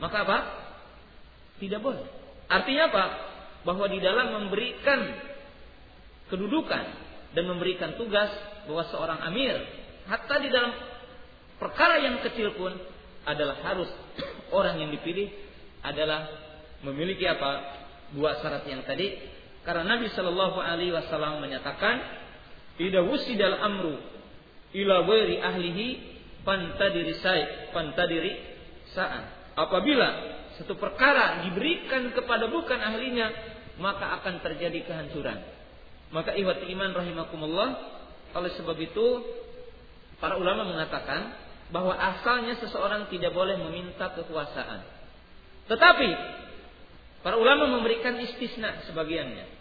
[0.02, 0.38] Maka apa?
[1.62, 2.06] Tidak boleh.
[2.50, 3.04] Artinya apa?
[3.62, 5.00] Bahwa di dalam memberikan
[6.30, 6.84] kedudukan
[7.34, 8.30] dan memberikan tugas
[8.66, 9.56] bahwa seorang amir
[10.08, 10.72] hatta di dalam
[11.60, 12.72] perkara yang kecil pun
[13.24, 13.88] adalah harus
[14.52, 15.28] orang yang dipilih
[15.84, 16.28] adalah
[16.84, 17.80] memiliki apa
[18.16, 19.16] dua syarat yang tadi
[19.68, 22.00] karena Nabi Shallallahu Alaihi Wasallam menyatakan
[22.80, 24.00] tidak wusidal amru
[24.72, 25.86] ila wari ahlihi
[26.40, 28.32] pantadiri say pantadiri
[28.96, 30.08] saat apabila
[30.56, 33.28] satu perkara diberikan kepada bukan ahlinya
[33.76, 35.36] maka akan terjadi kehancuran.
[36.16, 37.68] Maka ihwat iman rahimakumullah
[38.40, 39.06] oleh sebab itu
[40.16, 41.36] para ulama mengatakan
[41.68, 44.80] bahwa asalnya seseorang tidak boleh meminta kekuasaan.
[45.68, 46.10] Tetapi
[47.18, 49.57] Para ulama memberikan istisna sebagiannya.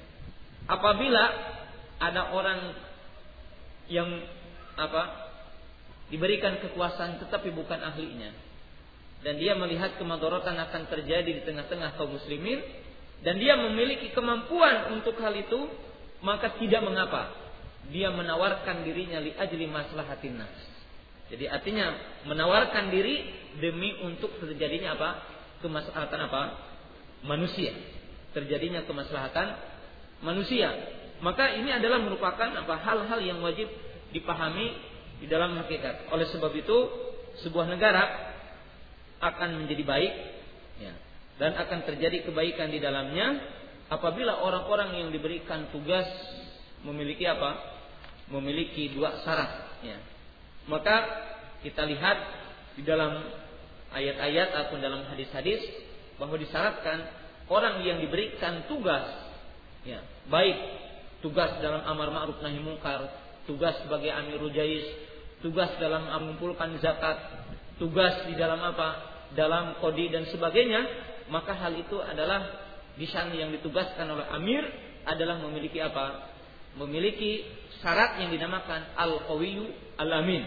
[0.67, 1.23] Apabila
[1.97, 2.59] ada orang
[3.87, 4.09] yang
[4.77, 5.31] apa
[6.11, 8.29] diberikan kekuasaan tetapi bukan ahlinya
[9.25, 12.61] dan dia melihat kemadorotan akan terjadi di tengah-tengah kaum muslimin
[13.25, 15.71] dan dia memiliki kemampuan untuk hal itu
[16.21, 17.33] maka tidak mengapa
[17.87, 20.55] dia menawarkan dirinya li ajli maslahatin nas.
[21.27, 21.91] Jadi artinya
[22.27, 23.27] menawarkan diri
[23.59, 25.09] demi untuk terjadinya apa?
[25.63, 26.41] kemaslahatan apa?
[27.23, 27.71] manusia.
[28.35, 29.76] Terjadinya kemaslahatan
[30.21, 30.73] manusia.
[31.21, 33.65] Maka ini adalah merupakan apa hal-hal yang wajib
[34.13, 34.77] dipahami
[35.17, 36.13] di dalam hakikat.
[36.13, 36.77] Oleh sebab itu,
[37.41, 38.33] sebuah negara
[39.17, 40.13] akan menjadi baik
[40.77, 40.93] ya,
[41.41, 43.41] dan akan terjadi kebaikan di dalamnya
[43.89, 46.05] apabila orang-orang yang diberikan tugas
[46.85, 47.57] memiliki apa?
[48.29, 49.81] Memiliki dua syarat.
[49.81, 49.97] Ya.
[50.69, 50.95] Maka
[51.65, 52.17] kita lihat
[52.77, 53.25] di dalam
[53.95, 55.63] ayat-ayat atau dalam hadis-hadis
[56.21, 57.07] bahwa disyaratkan
[57.47, 59.26] orang yang diberikan tugas
[59.85, 59.99] ya.
[60.31, 60.57] Baik.
[61.21, 63.09] Tugas dalam amar ma'ruf nahi mungkar.
[63.49, 64.85] Tugas sebagai amirul jais.
[65.41, 67.17] Tugas dalam mengumpulkan zakat.
[67.77, 68.89] Tugas di dalam apa?
[69.33, 70.81] Dalam kodi dan sebagainya.
[71.27, 72.67] Maka hal itu adalah
[72.97, 74.63] di sana yang ditugaskan oleh amir
[75.05, 76.33] adalah memiliki apa?
[76.77, 77.45] Memiliki
[77.81, 80.43] syarat yang dinamakan al-qawiyu al-amin.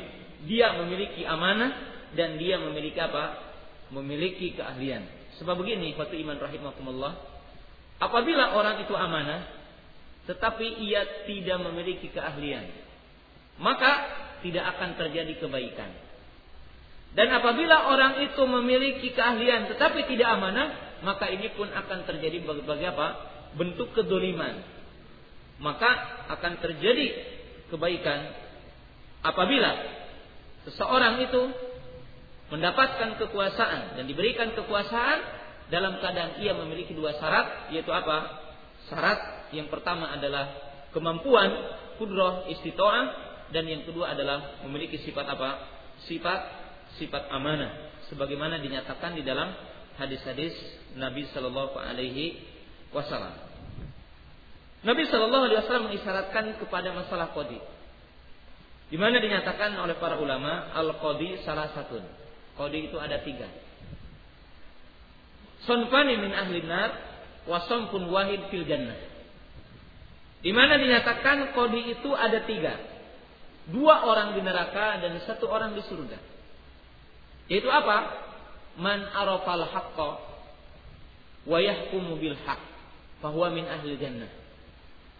[0.46, 1.70] Dia memiliki amanah
[2.16, 3.38] dan dia memiliki apa?
[3.90, 5.06] Memiliki keahlian.
[5.38, 7.29] Sebab begini, waktu iman rahimakumullah.
[8.00, 9.44] Apabila orang itu amanah,
[10.24, 12.64] tetapi ia tidak memiliki keahlian,
[13.60, 13.92] maka
[14.40, 15.92] tidak akan terjadi kebaikan.
[17.10, 22.86] Dan apabila orang itu memiliki keahlian tetapi tidak amanah, maka ini pun akan terjadi bagi
[22.86, 23.08] apa?
[23.58, 24.62] Bentuk kedoliman.
[25.60, 25.90] Maka
[26.32, 27.06] akan terjadi
[27.68, 28.32] kebaikan
[29.20, 29.70] apabila
[30.64, 31.42] seseorang itu
[32.48, 35.39] mendapatkan kekuasaan dan diberikan kekuasaan
[35.70, 38.42] dalam keadaan ia memiliki dua syarat yaitu apa?
[38.90, 40.50] Syarat yang pertama adalah
[40.90, 41.48] kemampuan
[41.96, 45.50] kudroh istitoah dan yang kedua adalah memiliki sifat apa?
[46.10, 46.40] Sifat
[46.98, 49.54] sifat amanah sebagaimana dinyatakan di dalam
[49.94, 50.52] hadis-hadis
[50.98, 52.42] Nabi Shallallahu Alaihi
[52.90, 53.34] Wasallam.
[54.82, 57.60] Nabi Shallallahu Alaihi Wasallam mengisyaratkan kepada masalah kodi,
[58.90, 62.02] di mana dinyatakan oleh para ulama al kodi salah satu
[62.58, 63.46] Kodi itu ada tiga.
[65.68, 66.90] Sonfani min ahli nar
[67.90, 68.96] pun wahid fil jannah.
[70.40, 72.74] Di mana dinyatakan kodi itu ada tiga.
[73.68, 76.18] Dua orang di neraka dan satu orang di surga.
[77.52, 78.28] Yaitu apa?
[78.80, 80.10] Man arafal haqqa
[81.44, 82.62] wa yahkumu bil haqq
[83.20, 84.30] fahuwa min ahli jannah.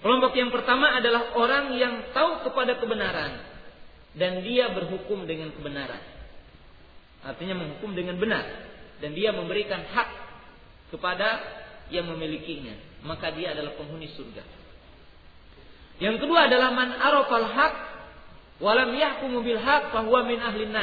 [0.01, 3.45] Kelompok yang pertama adalah orang yang tahu kepada kebenaran
[4.17, 6.01] dan dia berhukum dengan kebenaran.
[7.21, 8.73] Artinya menghukum dengan benar.
[9.01, 10.20] Dan dia memberikan hak
[10.91, 11.41] kepada
[11.91, 12.75] yang memilikinya.
[13.07, 14.45] Maka dia adalah penghuni surga.
[16.01, 17.75] Yang kedua adalah man arafal haq
[18.61, 20.77] walam yahkumu bil haq fahuwa min ahlin.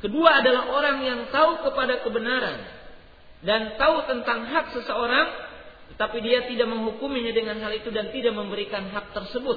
[0.00, 2.60] Kedua adalah orang yang tahu kepada kebenaran
[3.40, 5.28] dan tahu tentang hak seseorang
[5.96, 9.56] tetapi dia tidak menghukuminya dengan hal itu dan tidak memberikan hak tersebut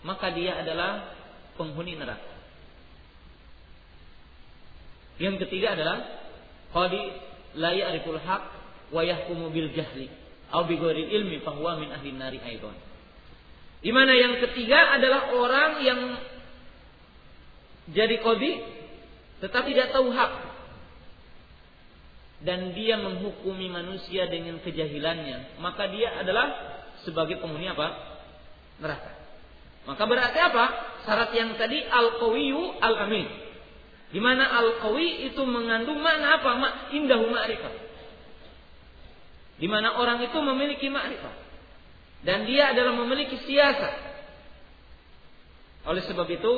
[0.00, 1.12] maka dia adalah
[1.60, 2.32] penghuni neraka.
[5.20, 6.00] Yang ketiga adalah
[6.72, 7.04] qadi
[7.54, 8.44] la ya'riful haq
[8.90, 10.10] wa yahkumu bil jahli
[10.50, 12.74] au bi ilmi huwa min ahli nari aidan.
[13.80, 16.00] Di mana yang ketiga adalah orang yang
[17.90, 18.52] jadi qadi
[19.40, 20.32] tetapi tidak tahu hak
[22.44, 26.48] dan dia menghukumi manusia dengan kejahilannya, maka dia adalah
[27.04, 27.88] sebagai penghuni apa?
[28.80, 29.12] neraka.
[29.84, 30.64] Maka berarti apa?
[31.04, 33.28] Syarat yang tadi al-qawiyu al-amin.
[34.10, 36.50] Di mana al-qawi itu mengandung makna apa?
[36.58, 37.74] Mak indahu ma'rifah.
[39.60, 41.34] Di mana orang itu memiliki ma'rifah.
[42.26, 43.94] Dan dia adalah memiliki siasat.
[45.86, 46.52] Oleh sebab itu,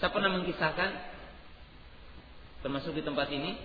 [0.00, 0.90] saya pernah mengkisahkan
[2.62, 3.58] termasuk di tempat ini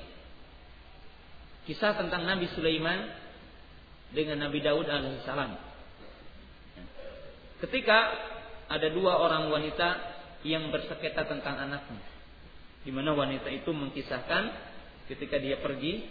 [1.70, 3.10] kisah tentang Nabi Sulaiman
[4.14, 5.52] dengan Nabi Daud alaihissalam.
[7.66, 7.98] Ketika
[8.70, 9.98] ada dua orang wanita
[10.46, 12.04] yang bersengketa tentang anaknya.
[12.88, 14.44] Di mana wanita itu mengkisahkan
[15.12, 16.08] ketika dia pergi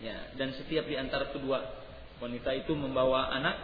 [0.00, 1.60] ya dan setiap di antara kedua
[2.16, 3.56] wanita itu membawa anak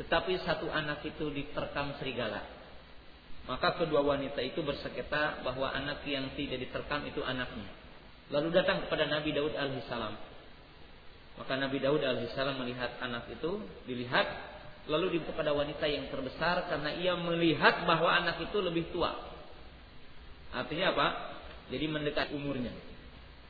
[0.00, 2.44] tetapi satu anak itu diterkam serigala.
[3.46, 7.68] Maka kedua wanita itu bersengketa bahwa anak yang tidak diterkam itu anaknya.
[8.28, 10.14] Lalu datang kepada Nabi Daud alaihissalam.
[11.38, 14.26] Maka Nabi Daud alaihissalam melihat anak itu, dilihat,
[14.90, 19.14] lalu kepada wanita yang terbesar karena ia melihat bahwa anak itu lebih tua.
[20.50, 21.35] Artinya apa?
[21.72, 22.70] Jadi mendekat umurnya.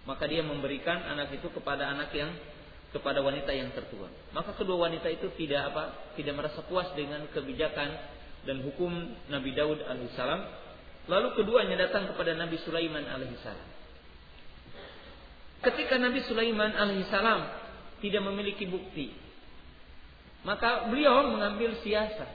[0.06, 2.30] Maka dia memberikan anak itu kepada anak yang
[2.94, 4.08] kepada wanita yang tertua.
[4.32, 6.14] Maka kedua wanita itu tidak apa?
[6.16, 7.90] Tidak merasa puas dengan kebijakan
[8.46, 8.88] dan hukum
[9.28, 10.40] Nabi Daud alaihissalam.
[11.10, 13.68] Lalu keduanya datang kepada Nabi Sulaiman alaihissalam.
[15.66, 17.40] Ketika Nabi Sulaiman alaihissalam
[18.00, 19.12] tidak memiliki bukti,
[20.46, 22.30] maka beliau mengambil siasat,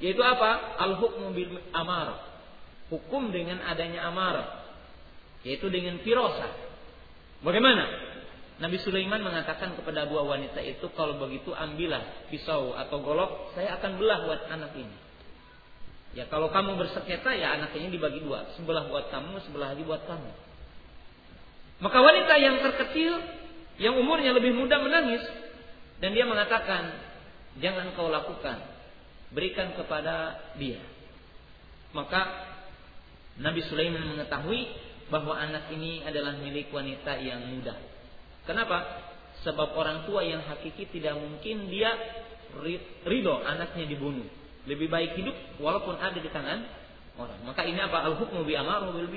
[0.00, 0.80] yaitu apa?
[0.80, 2.32] Al-hukmu bil amar.
[2.88, 4.61] Hukum dengan adanya amar,
[5.42, 6.50] yaitu dengan firosa.
[7.42, 8.10] Bagaimana?
[8.62, 13.98] Nabi Sulaiman mengatakan kepada dua wanita itu, kalau begitu ambillah pisau atau golok, saya akan
[13.98, 14.96] belah buat anak ini.
[16.12, 20.04] Ya kalau kamu bersengketa ya anak ini dibagi dua, sebelah buat kamu, sebelah lagi buat
[20.06, 20.30] kamu.
[21.82, 23.18] Maka wanita yang terkecil,
[23.82, 25.24] yang umurnya lebih muda menangis
[25.98, 26.94] dan dia mengatakan,
[27.58, 28.60] jangan kau lakukan,
[29.34, 30.78] berikan kepada dia.
[31.96, 32.28] Maka
[33.40, 34.68] Nabi Sulaiman mengetahui
[35.12, 37.76] bahwa anak ini adalah milik wanita yang muda.
[38.48, 39.04] Kenapa?
[39.44, 41.92] Sebab orang tua yang hakiki tidak mungkin dia
[43.04, 44.24] ridho anaknya dibunuh.
[44.64, 46.64] Lebih baik hidup walaupun ada di tangan
[47.20, 47.44] orang.
[47.44, 48.08] Maka ini apa?
[48.08, 49.12] Al-hukmu bi amaru bil.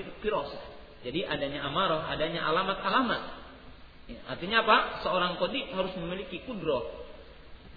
[1.06, 3.22] Jadi adanya amarah, adanya alamat-alamat.
[4.10, 5.06] Ya, artinya apa?
[5.06, 7.06] Seorang kodi harus memiliki kudroh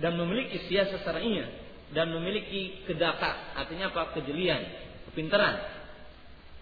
[0.01, 1.49] dan memiliki siasat syar'iyah
[1.93, 4.17] dan memiliki kedaka, artinya apa?
[4.17, 4.61] kejelian,
[5.09, 5.78] kepintaran.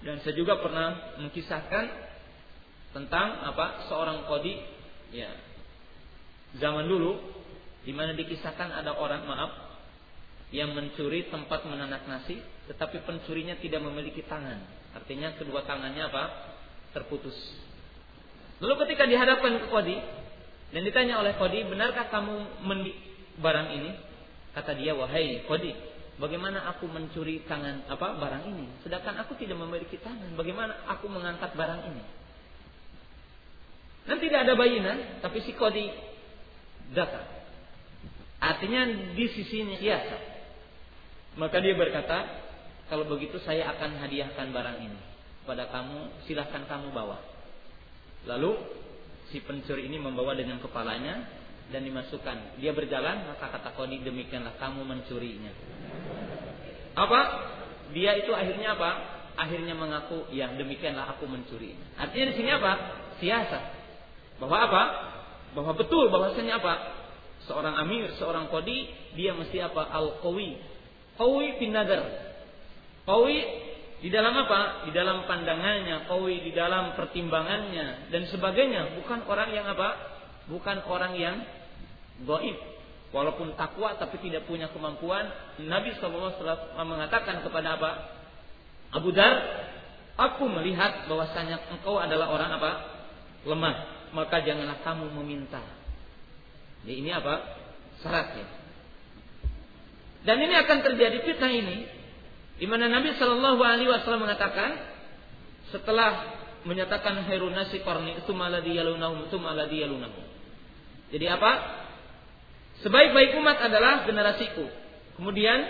[0.04, 1.84] Dan saya juga pernah mengkisahkan
[2.92, 3.88] tentang apa?
[3.92, 4.56] seorang kodi
[5.12, 5.28] ya
[6.56, 7.20] zaman dulu
[7.84, 9.52] di mana dikisahkan ada orang maaf
[10.50, 14.58] yang mencuri tempat menanak nasi tetapi pencurinya tidak memiliki tangan.
[14.96, 16.24] Artinya kedua tangannya apa?
[16.96, 17.36] Terputus.
[18.58, 19.96] Lalu ketika dihadapkan ke kodi
[20.72, 22.92] dan ditanya oleh kodi benarkah kamu mendi
[23.38, 23.90] barang ini?
[24.56, 30.00] Kata dia wahai kodi bagaimana aku mencuri tangan apa barang ini sedangkan aku tidak memiliki
[30.00, 32.04] tangan bagaimana aku mengangkat barang ini
[34.06, 35.90] dan tidak ada bayinan, tapi si kodi
[36.94, 37.26] datang.
[38.38, 38.86] Artinya
[39.18, 40.16] di sisinya biasa.
[41.36, 42.18] Maka dia berkata,
[42.86, 45.00] kalau begitu saya akan hadiahkan barang ini
[45.42, 47.18] pada kamu, silahkan kamu bawa.
[48.30, 48.54] Lalu
[49.34, 51.26] si pencuri ini membawa dengan kepalanya
[51.74, 52.62] dan dimasukkan.
[52.62, 55.50] Dia berjalan, maka kata kodi demikianlah kamu mencurinya.
[56.96, 57.20] Apa?
[57.92, 58.90] Dia itu akhirnya apa?
[59.36, 61.76] Akhirnya mengaku, ya demikianlah aku mencuri.
[62.00, 62.72] Artinya di sini apa?
[63.20, 63.64] Siasat.
[64.40, 64.82] Bahwa apa?
[65.52, 66.74] Bahwa betul bahwasanya apa?
[67.44, 69.92] Seorang amir, seorang kodi, dia mesti apa?
[69.92, 70.56] Al-qawi.
[71.20, 72.00] Qawi bin nadar.
[73.04, 73.38] Qawi
[74.00, 74.88] di dalam apa?
[74.88, 78.96] Di dalam pandangannya, qawi di dalam pertimbangannya dan sebagainya.
[79.00, 79.88] Bukan orang yang apa?
[80.48, 81.36] Bukan orang yang
[82.24, 82.75] goib.
[83.14, 85.30] Walaupun takwa tapi tidak punya kemampuan.
[85.62, 86.36] Nabi SAW
[86.82, 87.90] mengatakan kepada apa?
[88.94, 89.34] Abu Dar,
[90.18, 92.72] aku melihat bahwasanya engkau adalah orang apa?
[93.46, 95.62] Lemah maka janganlah kamu meminta.
[96.84, 97.42] Jadi ini apa?
[98.00, 98.46] Syaratnya.
[100.26, 101.76] Dan ini akan terjadi fitnah ini
[102.56, 104.74] di mana Nabi Shallallahu alaihi wasallam mengatakan
[105.70, 110.24] setelah menyatakan hairun nasi qarni tsumaladi yalunahum tsumaladi yalunahum.
[111.14, 111.52] Jadi apa?
[112.84, 114.68] Sebaik-baik umat adalah generasiku.
[115.16, 115.64] Kemudian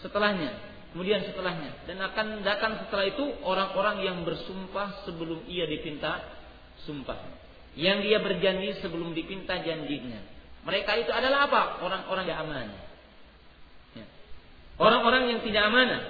[0.00, 0.52] setelahnya,
[0.96, 6.24] kemudian setelahnya dan akan datang setelah itu orang-orang yang bersumpah sebelum ia dipinta
[6.88, 7.20] sumpah.
[7.76, 10.24] Yang dia berjanji sebelum dipinta janjinya.
[10.64, 11.84] Mereka itu adalah apa?
[11.84, 12.80] Orang-orang yang amanah.
[13.92, 14.06] Ya.
[14.80, 16.00] Orang-orang yang tidak amanah.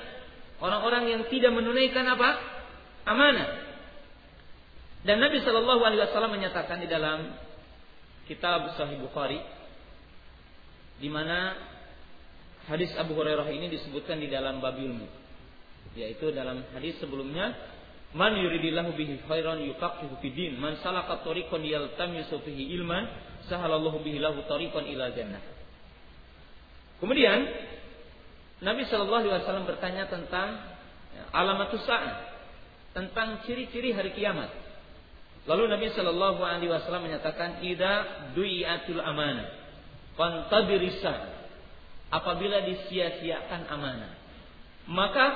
[0.62, 2.38] Orang-orang yang tidak menunaikan apa?
[3.04, 3.66] Amanah.
[5.02, 7.34] Dan Nabi Shallallahu Alaihi Wasallam menyatakan di dalam
[8.26, 9.38] kitab Sahih Bukhari,
[10.96, 11.54] di mana
[12.66, 15.06] hadis Abu Hurairah ini disebutkan di dalam bab ilmu,
[15.94, 17.54] yaitu dalam hadis sebelumnya
[18.16, 20.52] Man yuridillahu bihi khairan yufaqihu fid din.
[20.56, 23.04] Man salaka tariqan yaltamisu fihi ilman,
[23.44, 25.42] sahalallahu bihi lahu tariqan ila jannah.
[26.96, 27.44] Kemudian
[28.64, 30.56] Nabi Shallallahu alaihi wasallam bertanya tentang
[31.28, 32.24] alamatus saat,
[32.96, 34.48] tentang ciri-ciri hari kiamat.
[35.44, 39.55] Lalu Nabi Shallallahu alaihi wasallam menyatakan ida du'iatul amanah
[40.16, 41.36] fantabirisa
[42.10, 44.12] apabila disia-siakan amanah.
[44.88, 45.26] Maka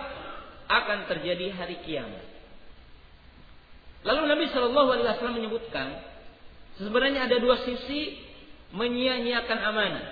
[0.71, 2.27] akan terjadi hari kiamat.
[4.01, 5.89] Lalu Nabi Shallallahu Alaihi Wasallam menyebutkan
[6.81, 8.17] sebenarnya ada dua sisi
[8.73, 10.07] menyia-nyiakan amanah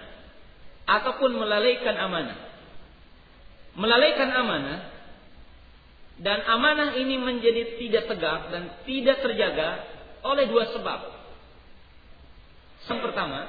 [0.84, 2.38] ataupun melalaikan amanah.
[3.78, 4.80] Melalaikan amanah
[6.18, 9.86] dan amanah ini menjadi tidak tegak dan tidak terjaga
[10.26, 11.00] oleh dua sebab.
[12.88, 13.46] Yang pertama,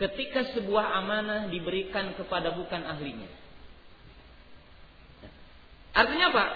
[0.00, 3.28] ketika sebuah amanah diberikan kepada bukan ahlinya.
[5.92, 6.46] Artinya apa?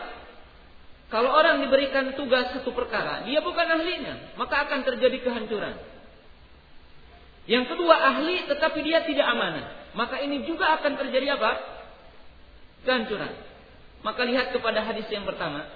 [1.13, 5.77] Kalau orang diberikan tugas satu perkara, dia bukan ahlinya, maka akan terjadi kehancuran.
[7.45, 11.53] Yang kedua ahli tetapi dia tidak amanah, maka ini juga akan terjadi apa?
[12.89, 13.33] Kehancuran.
[14.01, 15.69] Maka lihat kepada hadis yang pertama,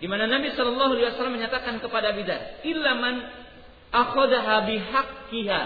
[0.00, 3.28] di mana Nabi Shallallahu Alaihi Wasallam menyatakan kepada Bidar, ilaman
[3.92, 5.62] akhodaha bihakkiha.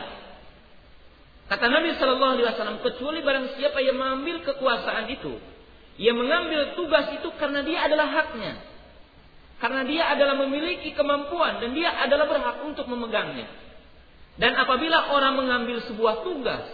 [1.47, 5.39] Kata Nabi Shallallahu Alaihi Wasallam, kecuali barang siapa yang mengambil kekuasaan itu,
[5.97, 8.59] ia mengambil tugas itu karena dia adalah haknya.
[9.57, 13.49] Karena dia adalah memiliki kemampuan dan dia adalah berhak untuk memegangnya.
[14.37, 16.67] Dan apabila orang mengambil sebuah tugas,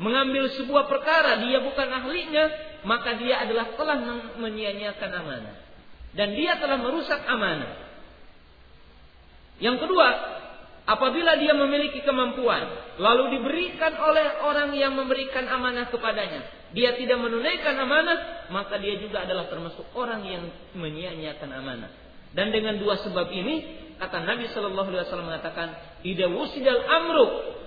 [0.00, 2.44] mengambil sebuah perkara, dia bukan ahlinya,
[2.88, 3.96] maka dia adalah telah
[4.40, 5.56] menyia-nyiakan amanah.
[6.16, 7.76] Dan dia telah merusak amanah.
[9.60, 10.06] Yang kedua,
[10.86, 17.76] apabila dia memiliki kemampuan, lalu diberikan oleh orang yang memberikan amanah kepadanya, dia tidak menunaikan
[17.76, 21.90] amanah, maka dia juga adalah termasuk orang yang menyia-nyiakan amanah.
[22.32, 23.54] Dan dengan dua sebab ini,
[24.00, 25.68] kata Nabi Shallallahu Alaihi Wasallam mengatakan,
[26.00, 27.26] "Ida wusidal amru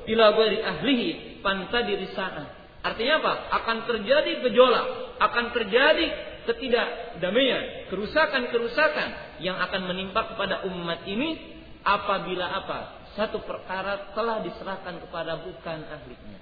[0.10, 3.34] bila ahlihi pantadi risa'a." Artinya apa?
[3.62, 6.06] Akan terjadi gejolak, akan terjadi
[6.46, 12.80] ketidakdamaian, kerusakan-kerusakan yang akan menimpa kepada umat ini apabila apa?
[13.16, 16.40] Satu perkara telah diserahkan kepada bukan ahlinya.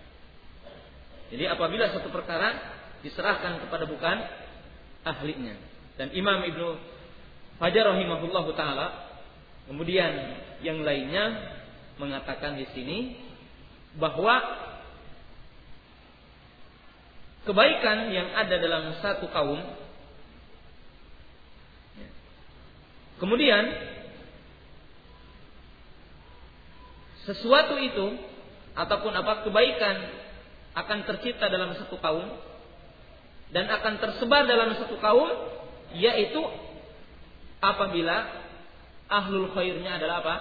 [1.30, 2.54] Jadi apabila satu perkara
[3.06, 4.18] diserahkan kepada bukan
[5.06, 5.56] ahlinya.
[5.98, 6.94] Dan Imam Ibnu
[7.62, 9.14] Fajar rahimahullahu taala
[9.70, 10.12] kemudian
[10.66, 11.54] yang lainnya
[12.02, 12.98] mengatakan di sini
[14.02, 14.42] bahwa
[17.46, 19.62] kebaikan yang ada dalam satu kaum
[23.22, 23.93] kemudian
[27.24, 28.20] sesuatu itu
[28.74, 29.96] ataupun apa kebaikan
[30.74, 32.26] akan tercipta dalam satu kaum
[33.54, 35.30] dan akan tersebar dalam satu kaum
[35.94, 36.42] yaitu
[37.62, 38.26] apabila
[39.08, 40.36] ahlul khairnya adalah apa?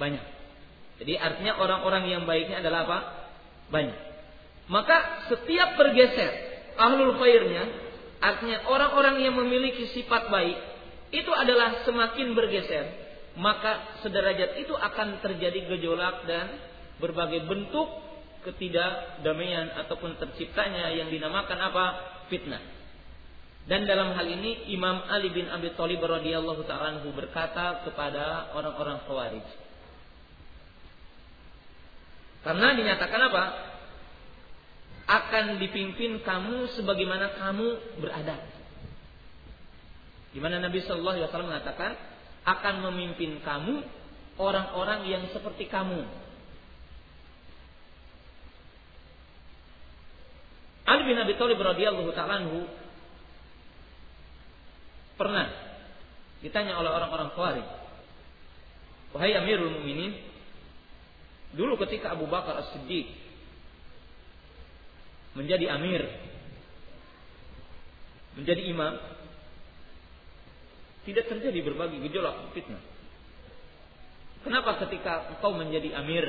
[0.00, 0.24] Banyak.
[1.04, 2.98] Jadi artinya orang-orang yang baiknya adalah apa?
[3.68, 3.98] Banyak.
[4.72, 6.32] Maka setiap bergeser
[6.80, 7.68] ahlul khairnya
[8.22, 10.56] artinya orang-orang yang memiliki sifat baik
[11.12, 13.01] itu adalah semakin bergeser
[13.38, 16.52] maka sederajat itu akan terjadi gejolak dan
[17.00, 17.88] berbagai bentuk
[18.42, 21.84] ketidakdamaian ataupun terciptanya yang dinamakan apa?
[22.26, 22.62] fitnah.
[23.62, 29.46] Dan dalam hal ini Imam Ali bin Abi Thalib radhiyallahu taala berkata kepada orang-orang Khawarij.
[32.42, 33.44] Karena dinyatakan apa?
[35.06, 38.34] Akan dipimpin kamu sebagaimana kamu berada.
[40.34, 41.92] Di mana Nabi Shallallahu Alaihi Wasallam mengatakan
[42.42, 43.86] akan memimpin kamu
[44.40, 46.02] orang-orang yang seperti kamu.
[50.82, 52.42] Ali bin Abi Thalib radhiyallahu taala
[55.14, 55.46] pernah
[56.42, 57.66] ditanya oleh orang-orang Khawarij,
[59.14, 60.18] "Wahai Amirul Mukminin,
[61.54, 63.06] dulu ketika Abu Bakar As-Siddiq
[65.38, 66.02] menjadi amir,
[68.36, 68.98] menjadi imam,
[71.02, 72.82] tidak terjadi berbagai gejolak fitnah.
[74.42, 76.26] Kenapa ketika engkau menjadi amir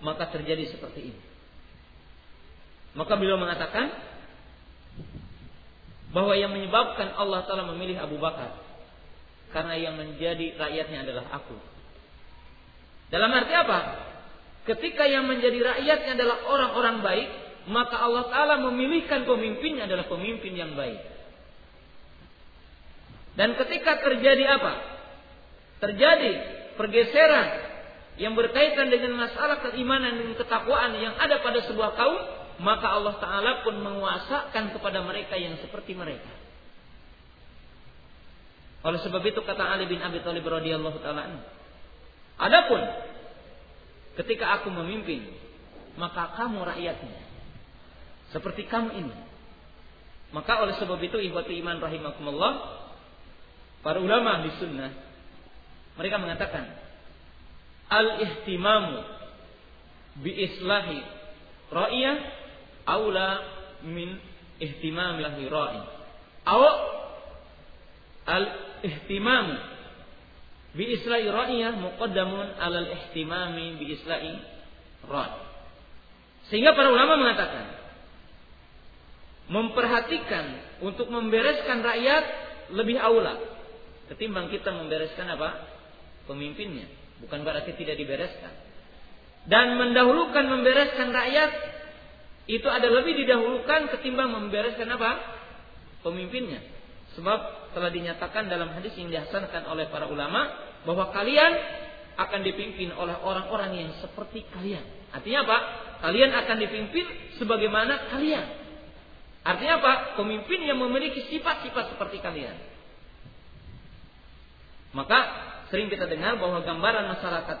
[0.00, 1.22] maka terjadi seperti ini?
[2.96, 3.92] Maka beliau mengatakan
[6.16, 8.56] bahwa yang menyebabkan Allah Ta'ala memilih Abu Bakar
[9.52, 11.56] karena yang menjadi rakyatnya adalah aku.
[13.12, 13.78] Dalam arti apa?
[14.66, 17.28] Ketika yang menjadi rakyatnya adalah orang-orang baik,
[17.70, 21.15] maka Allah Ta'ala memilihkan pemimpinnya adalah pemimpin yang baik.
[23.36, 24.72] Dan ketika terjadi apa?
[25.84, 26.32] Terjadi
[26.80, 27.48] pergeseran
[28.16, 32.16] yang berkaitan dengan masalah keimanan dan ketakwaan yang ada pada sebuah kaum,
[32.64, 36.32] maka Allah Ta'ala pun menguasakan kepada mereka yang seperti mereka.
[38.86, 41.42] Oleh sebab itu kata Ali bin Abi Thalib radhiyallahu taala
[42.38, 42.78] Adapun
[44.22, 45.26] ketika aku memimpin,
[45.98, 47.18] maka kamu rakyatnya.
[48.30, 49.16] Seperti kamu ini.
[50.30, 52.52] Maka oleh sebab itu ihwati iman rahimakumullah,
[53.86, 54.90] para ulama di sunnah
[55.94, 56.74] mereka mengatakan
[57.86, 58.98] al-ihtimamu
[60.26, 61.06] bi islahi
[61.70, 62.16] ra'iyah
[62.82, 63.46] aula
[63.86, 64.18] min
[64.58, 65.80] ihtimam lahi ra'i.
[66.50, 66.62] Aw
[68.26, 68.46] al
[68.82, 69.54] ihtimam
[70.74, 74.34] bi isla'i ra'iyah muqaddamun alal ihtimami bi isla'i
[75.06, 75.38] ra'i.
[76.50, 77.70] Sehingga para ulama mengatakan
[79.46, 80.44] memperhatikan
[80.82, 82.24] untuk membereskan rakyat
[82.74, 83.55] lebih aula
[84.12, 85.74] ketimbang kita membereskan apa?
[86.26, 86.90] pemimpinnya.
[87.22, 88.52] Bukan berarti tidak dibereskan.
[89.46, 91.50] Dan mendahulukan membereskan rakyat
[92.46, 95.10] itu ada lebih didahulukan ketimbang membereskan apa?
[96.02, 96.62] pemimpinnya.
[97.14, 100.50] Sebab telah dinyatakan dalam hadis yang dihasankan oleh para ulama
[100.84, 101.52] bahwa kalian
[102.16, 104.82] akan dipimpin oleh orang-orang yang seperti kalian.
[105.12, 105.58] Artinya apa?
[106.06, 107.06] Kalian akan dipimpin
[107.40, 108.46] sebagaimana kalian.
[109.46, 109.92] Artinya apa?
[110.18, 112.56] Pemimpin yang memiliki sifat-sifat seperti kalian.
[114.96, 115.18] Maka
[115.68, 117.58] sering kita dengar bahwa gambaran masyarakat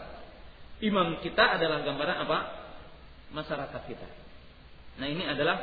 [0.80, 2.38] imam kita adalah gambaran apa?
[3.36, 4.08] Masyarakat kita.
[4.96, 5.60] Nah ini adalah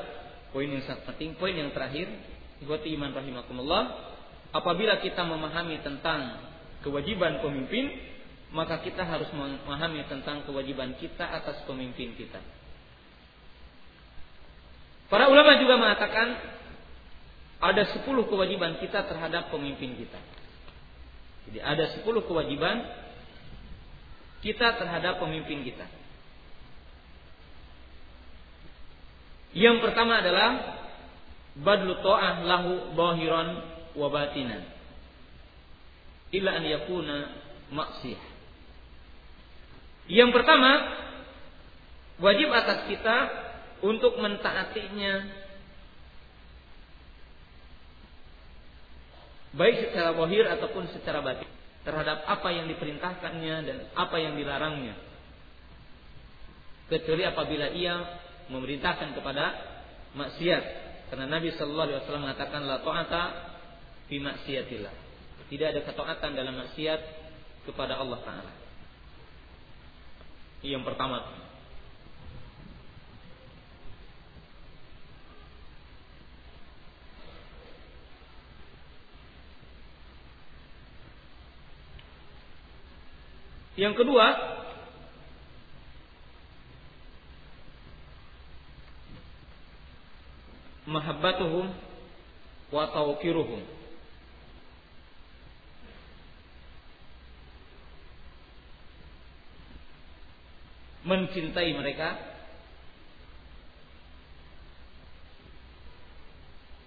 [0.54, 1.34] poin yang sangat penting.
[1.42, 2.06] Poin yang terakhir,
[2.62, 3.84] ikhwati iman rahimakumullah,
[4.54, 6.46] apabila kita memahami tentang
[6.86, 7.90] kewajiban pemimpin,
[8.54, 12.38] maka kita harus memahami tentang kewajiban kita atas pemimpin kita.
[15.10, 16.38] Para ulama juga mengatakan
[17.64, 20.33] ada sepuluh kewajiban kita terhadap pemimpin kita.
[21.50, 22.84] Jadi ada sepuluh kewajiban
[24.44, 25.88] kita terhadap pemimpin kita.
[29.54, 30.50] Yang pertama adalah
[31.56, 33.48] badlu ta'ah lahu bahiran
[33.94, 34.66] wa batinan.
[36.34, 37.18] Illa an yakuna
[37.70, 38.26] maksiyah.
[40.10, 40.72] Yang pertama,
[42.20, 43.18] wajib atas kita
[43.86, 45.43] untuk mentaatinya
[49.54, 51.50] baik secara bohir ataupun secara batin
[51.84, 54.96] terhadap apa yang diperintahkannya dan apa yang dilarangnya.
[56.88, 57.96] Kecuali apabila ia
[58.48, 59.46] memerintahkan kepada
[60.16, 60.64] maksiat.
[61.12, 63.24] Karena Nabi Shallallahu Alaihi Wasallam mengatakan la ta'ata
[64.10, 64.94] fi maksiatillah.
[65.52, 67.02] Tidak ada ketaatan dalam maksiat
[67.70, 68.54] kepada Allah Taala.
[70.64, 71.43] Yang pertama
[83.74, 84.26] Yang kedua,
[90.86, 91.74] mahabbatuhum
[92.70, 93.62] wa tawqiruhum.
[101.04, 102.16] Mencintai mereka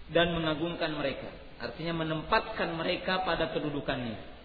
[0.08, 1.28] dan mengagungkan mereka.
[1.60, 4.35] Artinya menempatkan mereka pada kedudukannya.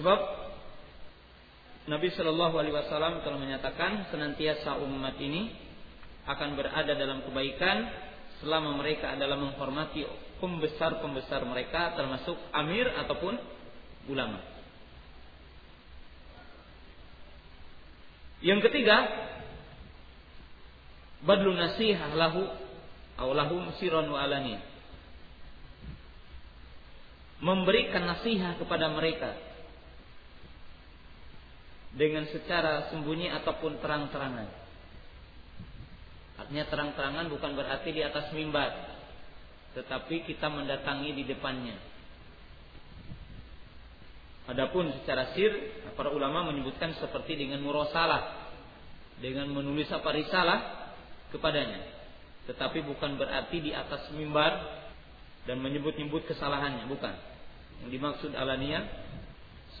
[0.00, 0.20] Sebab
[1.92, 5.52] Nabi Shallallahu Alaihi Wasallam telah menyatakan senantiasa umat ini
[6.24, 7.84] akan berada dalam kebaikan
[8.40, 10.08] selama mereka adalah menghormati
[10.40, 13.36] pembesar-pembesar mereka termasuk amir ataupun
[14.08, 14.40] ulama.
[18.40, 19.04] Yang ketiga,
[21.28, 22.48] badlu nasihah lahu
[23.20, 24.24] aw lahum sirran wa
[27.44, 29.49] Memberikan nasihat kepada mereka
[31.94, 34.48] dengan secara sembunyi ataupun terang-terangan.
[36.38, 38.70] Artinya terang-terangan bukan berarti di atas mimbar,
[39.74, 41.76] tetapi kita mendatangi di depannya.
[44.50, 45.52] Adapun secara sir,
[45.94, 48.50] para ulama menyebutkan seperti dengan murosalah,
[49.20, 50.58] dengan menulis apa risalah
[51.30, 51.86] kepadanya.
[52.48, 54.80] Tetapi bukan berarti di atas mimbar
[55.44, 57.14] dan menyebut-nyebut kesalahannya, bukan.
[57.84, 58.80] Yang dimaksud alania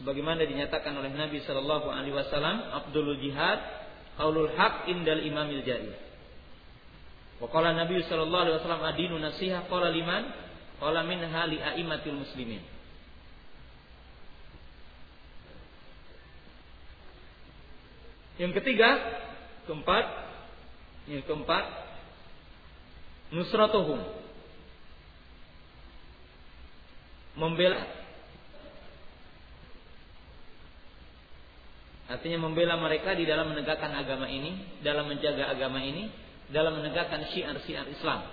[0.00, 3.60] sebagaimana dinyatakan oleh Nabi Shallallahu Alaihi Wasallam Abdul Jihad
[4.16, 5.92] qaulul haq indal imamil jair
[7.36, 9.68] wa qala Nabi Shallallahu Alaihi Wasallam adinu nasiha.
[9.68, 10.24] Qala liman?
[10.80, 12.64] Qala min hali aimatil muslimin.
[18.40, 18.96] Yang ketiga
[19.68, 20.04] keempat
[21.12, 21.64] yang keempat
[23.36, 24.00] nusratuhum.
[27.36, 27.99] Membela
[32.10, 36.10] Artinya membela mereka di dalam menegakkan agama ini, dalam menjaga agama ini,
[36.50, 38.26] dalam menegakkan syiar-syiar Islam.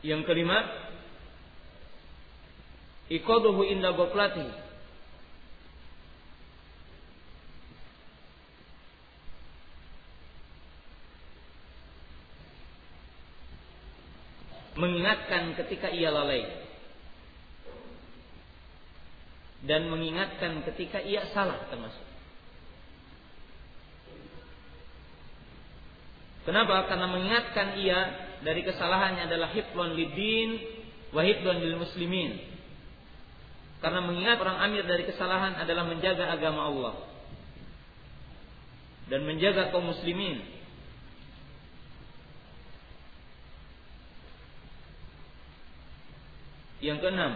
[0.00, 0.64] Yang kelima,
[3.12, 4.65] ikoduhu inda goplati
[14.76, 16.44] Mengingatkan ketika ia lalai.
[19.64, 22.06] Dan mengingatkan ketika ia salah termasuk.
[26.46, 26.86] Kenapa?
[26.86, 27.98] Karena mengingatkan ia
[28.46, 30.50] dari kesalahannya adalah hifdhun lidin
[31.10, 32.38] wa hifdhun lil muslimin.
[33.82, 36.94] Karena mengingat orang amir dari kesalahan adalah menjaga agama Allah
[39.10, 40.42] dan menjaga kaum muslimin.
[46.84, 47.32] Yang keenam,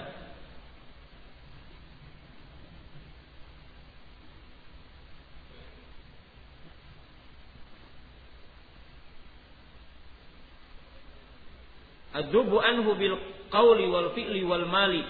[12.10, 13.16] Adubu anhu bil
[13.48, 15.00] qawli wal fi'li wal mali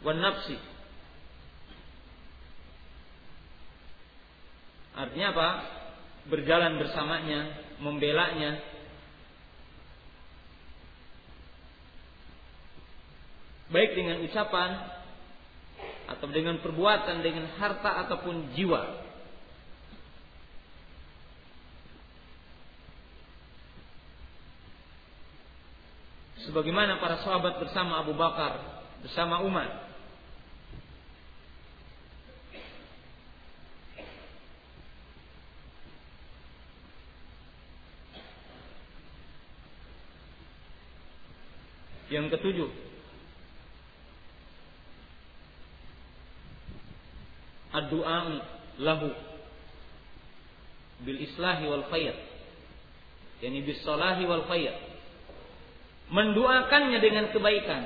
[0.00, 0.56] wal nafsi.
[4.96, 5.48] Artinya apa?
[6.30, 7.40] Berjalan bersamanya,
[7.82, 8.71] membelanya.
[13.72, 14.70] Baik dengan ucapan
[16.12, 19.02] atau dengan perbuatan, dengan harta ataupun jiwa.
[26.52, 29.88] sebagaimana para sahabat bersama Abu Bakar, bersama Umar.
[42.12, 42.68] Yang ketujuh,
[47.86, 48.18] ad-du'a
[48.80, 49.10] lahu
[51.02, 52.14] bil islahi wal khair.
[53.42, 54.74] Yani bis salahi wal khair.
[56.12, 57.82] Mendoakannya dengan kebaikan.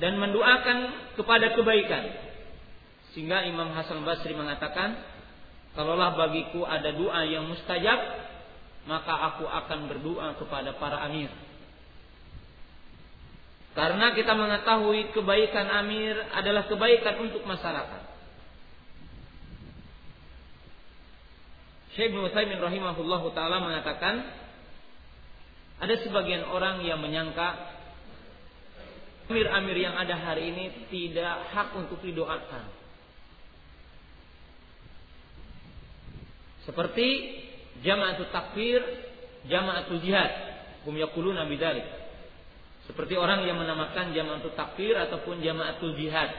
[0.00, 0.78] Dan mendoakan
[1.14, 2.04] kepada kebaikan.
[3.14, 4.98] Sehingga Imam Hasan Basri mengatakan
[5.78, 7.98] kalaulah bagiku ada doa yang mustajab
[8.84, 11.30] maka aku akan berdoa kepada para amir
[13.74, 18.14] karena kita mengetahui kebaikan amir adalah kebaikan untuk masyarakat
[21.94, 24.26] Syekh Ibnu Utsaimin rahimahullahu taala mengatakan
[25.78, 27.54] ada sebagian orang yang menyangka
[29.30, 32.66] amir-amir yang ada hari ini tidak hak untuk didoakan.
[36.66, 37.08] Seperti
[37.86, 38.80] jamaatul takfir,
[39.46, 40.32] jamaatul jihad.
[40.84, 42.03] Hum yaquluna bidzalik.
[42.84, 46.30] Seperti orang yang menamakan jamaatul takfir ataupun jamaatul jihad.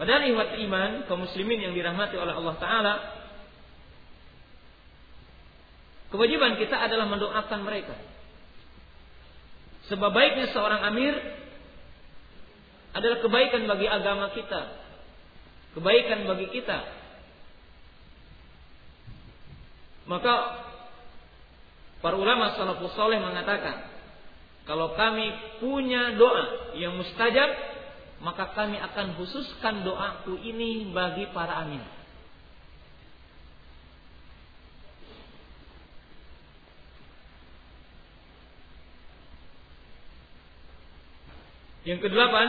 [0.00, 2.94] Padahal ihwat iman kaum muslimin yang dirahmati oleh Allah taala
[6.10, 7.94] Kewajiban kita adalah mendoakan mereka.
[9.86, 11.14] Sebab baiknya seorang amir
[12.90, 14.74] adalah kebaikan bagi agama kita.
[15.78, 16.82] Kebaikan bagi kita.
[20.10, 20.34] Maka
[22.00, 23.86] para ulama salafus soleh mengatakan,
[24.64, 27.50] kalau kami punya doa yang mustajab,
[28.20, 31.84] maka kami akan khususkan doaku ini bagi para amir.
[41.88, 42.48] Yang kedelapan,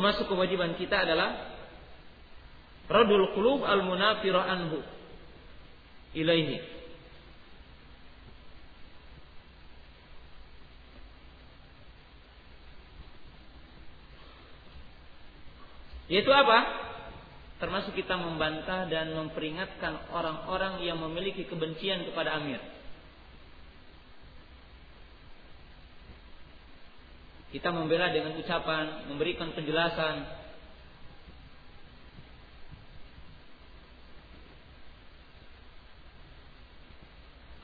[0.00, 1.60] termasuk kewajiban kita adalah
[2.88, 4.80] radul qulub al munafira anhu
[6.16, 6.56] ilaihi.
[16.08, 16.88] Yaitu apa?
[17.60, 22.56] termasuk kita membantah dan memperingatkan orang-orang yang memiliki kebencian kepada Amir.
[27.50, 30.38] Kita membela dengan ucapan, memberikan penjelasan.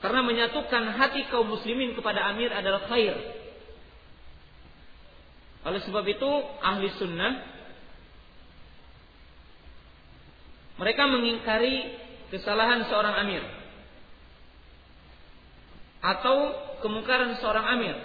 [0.03, 3.15] Karena menyatukan hati kaum muslimin kepada Amir adalah khair.
[5.67, 6.31] Oleh sebab itu,
[6.63, 7.57] ahli sunnah
[10.77, 11.75] Mereka mengingkari
[12.29, 13.43] kesalahan seorang amir
[15.97, 16.53] atau
[16.85, 17.97] kemungkaran seorang amir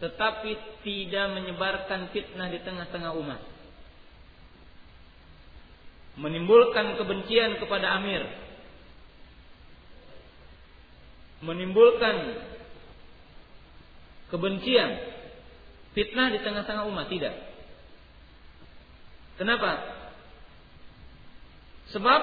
[0.00, 3.40] tetapi tidak menyebarkan fitnah di tengah-tengah umat.
[6.16, 8.24] Menimbulkan kebencian kepada amir.
[11.44, 12.16] Menimbulkan
[14.32, 14.90] kebencian,
[15.92, 17.36] fitnah di tengah-tengah umat tidak.
[19.36, 19.72] Kenapa?
[21.92, 22.22] Sebab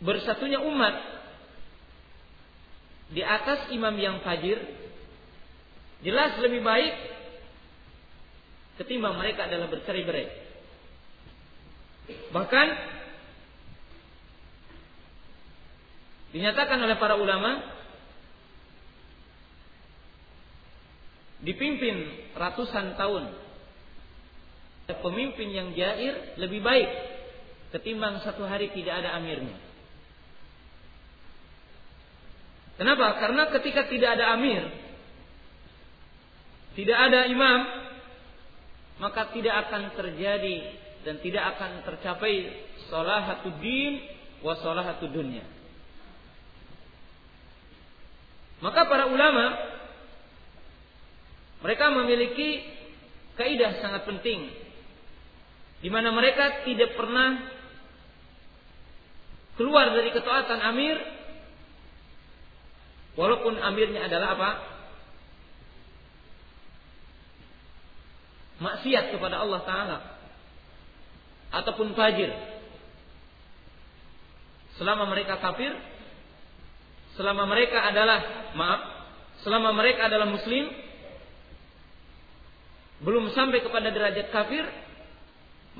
[0.00, 0.94] bersatunya umat
[3.10, 4.79] di atas imam yang fajir
[6.00, 6.94] jelas lebih baik
[8.80, 10.26] ketimbang mereka adalah bercerai-berai.
[12.32, 12.66] Bahkan
[16.30, 17.60] dinyatakan oleh para ulama
[21.44, 23.32] dipimpin ratusan tahun
[24.90, 26.90] pemimpin yang jair lebih baik
[27.70, 29.54] ketimbang satu hari tidak ada amirnya.
[32.74, 33.20] Kenapa?
[33.20, 34.64] Karena ketika tidak ada amir,
[36.78, 37.60] tidak ada imam,
[39.02, 40.56] maka tidak akan terjadi
[41.02, 42.52] dan tidak akan tercapai
[42.92, 44.04] salahatud din
[44.44, 45.42] wa salahatud dunya.
[48.60, 49.56] Maka para ulama
[51.64, 52.60] mereka memiliki
[53.40, 54.52] kaidah sangat penting
[55.80, 57.40] di mana mereka tidak pernah
[59.56, 60.96] keluar dari ketaatan amir
[63.16, 64.50] walaupun amirnya adalah apa?
[68.60, 69.98] Maksiat kepada Allah taala
[71.50, 72.30] ataupun fajir
[74.78, 75.74] selama mereka kafir
[77.18, 78.80] selama mereka adalah maaf
[79.42, 80.68] selama mereka adalah muslim
[83.00, 84.62] belum sampai kepada derajat kafir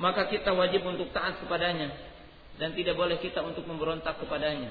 [0.01, 1.93] maka kita wajib untuk taat kepadanya
[2.57, 4.69] dan tidak boleh kita untuk memberontak kepadanya.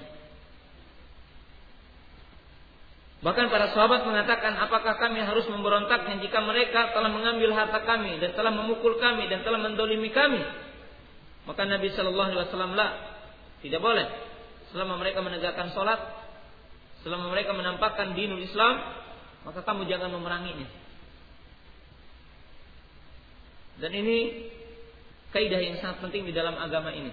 [3.21, 8.33] Bahkan para sahabat mengatakan, apakah kami harus memberontaknya jika mereka telah mengambil harta kami dan
[8.33, 10.41] telah memukul kami dan telah mendolimi kami?
[11.45, 12.91] Maka Nabi Shallallahu Alaihi Wasallam lah,
[13.61, 14.09] tidak boleh.
[14.73, 16.01] Selama mereka menegakkan sholat,
[17.05, 18.81] selama mereka menampakkan dinul Islam,
[19.45, 20.69] maka kamu jangan memeranginya.
[23.85, 24.49] Dan ini
[25.33, 27.13] kaidah yang sangat penting di dalam agama ini.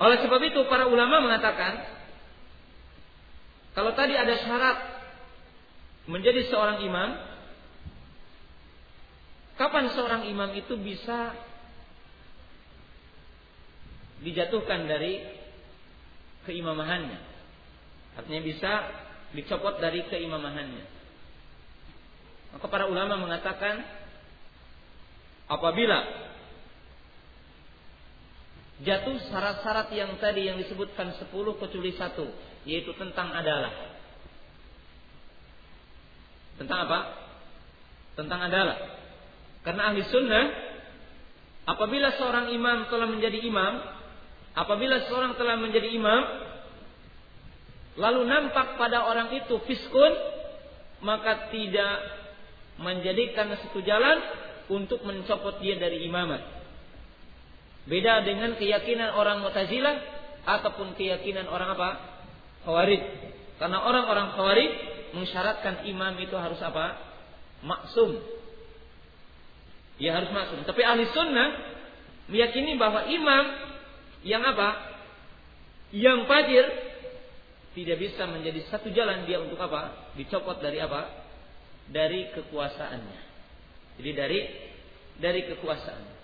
[0.00, 1.99] Oleh sebab itu para ulama mengatakan
[3.70, 4.78] kalau tadi ada syarat
[6.10, 7.10] menjadi seorang imam,
[9.54, 11.34] kapan seorang imam itu bisa
[14.26, 15.22] dijatuhkan dari
[16.50, 17.20] keimamahannya?
[18.18, 18.72] Artinya bisa
[19.30, 20.84] dicopot dari keimamahannya.
[22.58, 23.86] Maka para ulama mengatakan
[25.46, 26.29] apabila
[28.80, 32.26] jatuh syarat-syarat yang tadi yang disebutkan 10 kecuali satu
[32.64, 33.90] yaitu tentang adalah
[36.60, 37.00] tentang apa?
[38.20, 38.78] Tentang adalah.
[39.64, 40.44] Karena ahli sunnah
[41.64, 43.80] apabila seorang imam telah menjadi imam,
[44.52, 46.22] apabila seorang telah menjadi imam
[47.96, 50.12] lalu nampak pada orang itu fiskun
[51.00, 51.96] maka tidak
[52.76, 54.20] menjadikan satu jalan
[54.68, 56.59] untuk mencopot dia dari imamat.
[57.88, 59.96] Beda dengan keyakinan orang Mu'tazilah
[60.44, 61.90] ataupun keyakinan orang apa?
[62.64, 63.02] Khawarij.
[63.56, 64.70] Karena orang-orang Khawarij
[65.16, 66.96] mensyaratkan imam itu harus apa?
[67.64, 68.20] Maksum.
[70.00, 70.64] Ya harus maksum.
[70.64, 71.48] Tapi ahli sunnah
[72.32, 73.44] meyakini bahwa imam
[74.24, 74.92] yang apa?
[75.90, 76.66] Yang fajir
[77.74, 80.12] tidak bisa menjadi satu jalan dia untuk apa?
[80.16, 81.08] Dicopot dari apa?
[81.90, 83.20] Dari kekuasaannya.
[84.00, 84.40] Jadi dari
[85.20, 86.19] dari kekuasaan.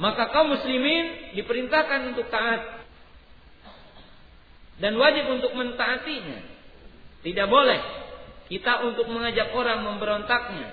[0.00, 2.80] Maka kaum muslimin diperintahkan untuk taat
[4.80, 6.40] dan wajib untuk mentaatinya.
[7.20, 7.80] Tidak boleh
[8.48, 10.72] kita untuk mengajak orang memberontaknya.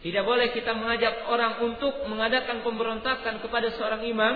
[0.00, 4.34] Tidak boleh kita mengajak orang untuk mengadakan pemberontakan kepada seorang imam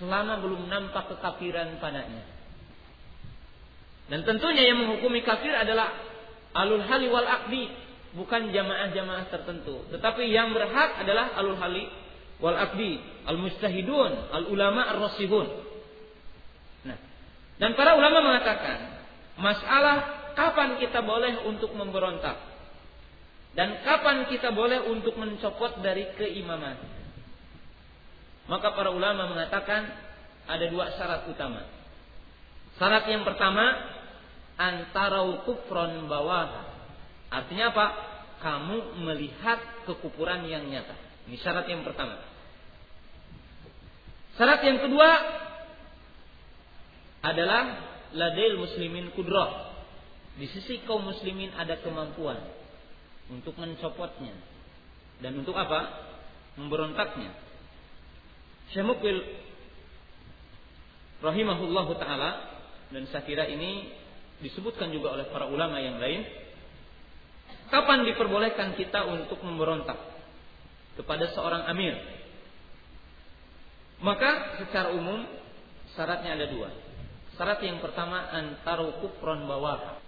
[0.00, 2.24] selama belum nampak kekafiran padanya.
[4.08, 5.92] Dan tentunya yang menghukumi kafir adalah
[6.56, 7.68] alul hali wal akdi,
[8.16, 9.84] bukan jamaah-jamaah tertentu.
[9.92, 12.03] Tetapi yang berhak adalah alul hali
[12.38, 15.46] wal abdi, al mustahidun, al ulama ar rasihun.
[16.88, 16.98] Nah,
[17.58, 18.78] dan para ulama mengatakan
[19.38, 19.96] masalah
[20.34, 22.36] kapan kita boleh untuk memberontak
[23.54, 26.74] dan kapan kita boleh untuk mencopot dari keimaman.
[28.50, 29.88] Maka para ulama mengatakan
[30.44, 31.62] ada dua syarat utama.
[32.76, 33.64] Syarat yang pertama
[34.58, 36.74] antara kufron bawah
[37.34, 37.86] Artinya apa?
[38.38, 39.58] Kamu melihat
[39.88, 40.94] kekufuran yang nyata.
[41.24, 42.20] Ini syarat yang pertama.
[44.36, 45.10] Syarat yang kedua
[47.24, 47.62] adalah
[48.12, 49.72] ladil muslimin kudroh.
[50.34, 52.42] Di sisi kaum muslimin ada kemampuan
[53.30, 54.34] untuk mencopotnya
[55.22, 56.10] dan untuk apa?
[56.58, 57.30] Memberontaknya.
[58.74, 58.90] Syekh
[61.22, 62.30] rahimahullahu taala
[62.90, 63.94] dan saya kira ini
[64.42, 66.26] disebutkan juga oleh para ulama yang lain
[67.74, 69.96] Kapan diperbolehkan kita untuk memberontak?
[70.94, 71.94] Kepada seorang amir.
[74.02, 75.24] Maka secara umum
[75.94, 76.70] syaratnya ada dua.
[77.34, 79.98] Syarat yang pertama antaru kufron bawah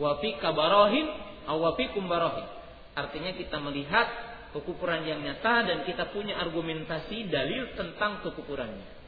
[0.00, 1.06] wafi kabarohin
[1.46, 2.46] awafi kumbarohin.
[2.92, 4.08] Artinya kita melihat
[4.52, 9.00] kekufuran yang nyata dan kita punya argumentasi dalil tentang kekufurannya.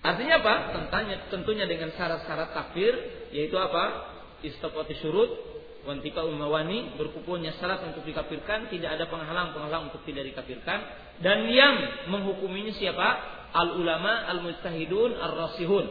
[0.00, 0.54] Artinya apa?
[0.72, 2.92] Tentunya, tentunya dengan syarat-syarat takfir
[3.36, 4.16] yaitu apa?
[4.40, 10.78] Istopati surut, wantika umawani, berkumpulnya syarat untuk dikafirkan, tidak ada penghalang-penghalang untuk tidak dikafirkan
[11.20, 13.38] dan yang menghukuminya siapa?
[13.50, 15.86] Al ulama, al mustahidun, al rasihun.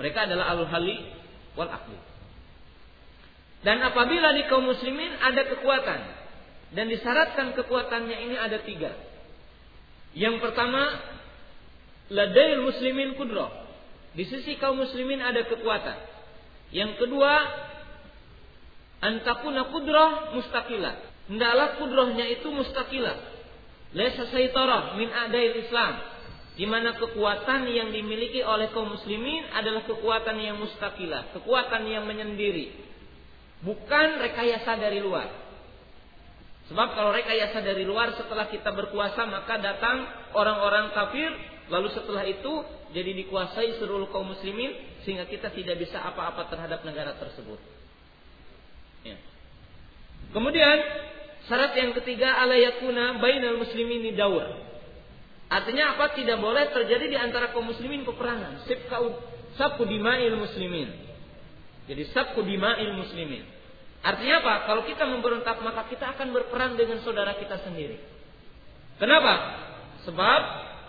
[0.00, 0.96] Mereka adalah al hali
[1.54, 1.98] wal akli.
[3.64, 6.00] Dan apabila di kaum muslimin ada kekuatan
[6.76, 8.92] dan disyaratkan kekuatannya ini ada tiga.
[10.12, 11.00] Yang pertama
[12.12, 13.48] ladail muslimin kudroh.
[14.14, 15.98] Di sisi kaum muslimin ada kekuatan.
[16.70, 17.32] Yang kedua,
[19.04, 20.94] antakuna kudroh mustaqilah.
[21.28, 23.16] Hendaklah kudrohnya itu mustaqilah.
[23.92, 25.94] Laisa saytarah min adail Islam.
[26.54, 32.70] Di mana kekuatan yang dimiliki oleh kaum muslimin adalah kekuatan yang mustaqilah, kekuatan yang menyendiri.
[33.66, 35.28] Bukan rekayasa dari luar.
[36.70, 41.28] Sebab kalau rekayasa dari luar setelah kita berkuasa maka datang orang-orang kafir
[41.72, 42.52] Lalu setelah itu
[42.92, 47.56] jadi dikuasai seluruh kaum muslimin sehingga kita tidak bisa apa-apa terhadap negara tersebut.
[49.04, 49.16] Ya.
[50.32, 50.76] Kemudian
[51.46, 54.64] syarat yang ketiga alayakuna bainal muslimin daur.
[55.52, 56.16] Artinya apa?
[56.16, 58.64] Tidak boleh terjadi di antara kaum muslimin peperangan.
[59.54, 60.90] Sabku dima'il muslimin.
[61.86, 63.44] Jadi sabku dima'il muslimin.
[64.04, 64.54] Artinya apa?
[64.68, 68.00] Kalau kita memberontak maka kita akan berperang dengan saudara kita sendiri.
[68.98, 69.34] Kenapa?
[70.04, 70.40] Sebab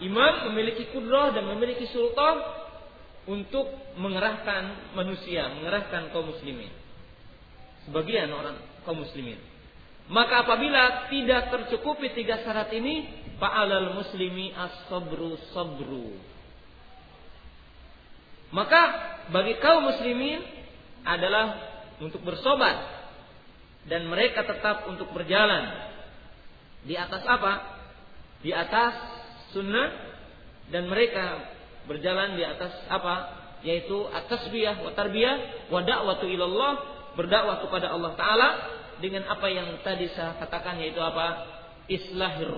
[0.04, 2.42] imam memiliki kudroh dan memiliki sultan
[3.26, 3.66] untuk
[3.98, 6.70] mengerahkan manusia, mengerahkan kaum muslimin.
[7.86, 9.38] Sebagian orang kaum muslimin.
[10.06, 13.10] Maka apabila tidak tercukupi tiga syarat ini,
[13.42, 16.14] fa'alal muslimi as-sabru sabru.
[18.54, 18.82] Maka
[19.34, 20.46] bagi kaum muslimin
[21.02, 21.58] adalah
[21.98, 22.78] untuk bersobat
[23.90, 25.74] dan mereka tetap untuk berjalan
[26.86, 27.54] di atas apa?
[28.46, 28.94] Di atas
[29.54, 29.90] sunnah
[30.70, 31.50] dan mereka
[31.90, 33.42] berjalan di atas apa?
[33.66, 38.50] Yaitu atas tasbiyah wa tarbiyah wa da'watu ilallah, berdakwah kepada Allah taala
[39.00, 41.48] dengan apa yang tadi saya katakan yaitu apa?
[41.92, 42.54] Islahir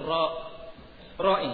[1.18, 1.54] ra'i.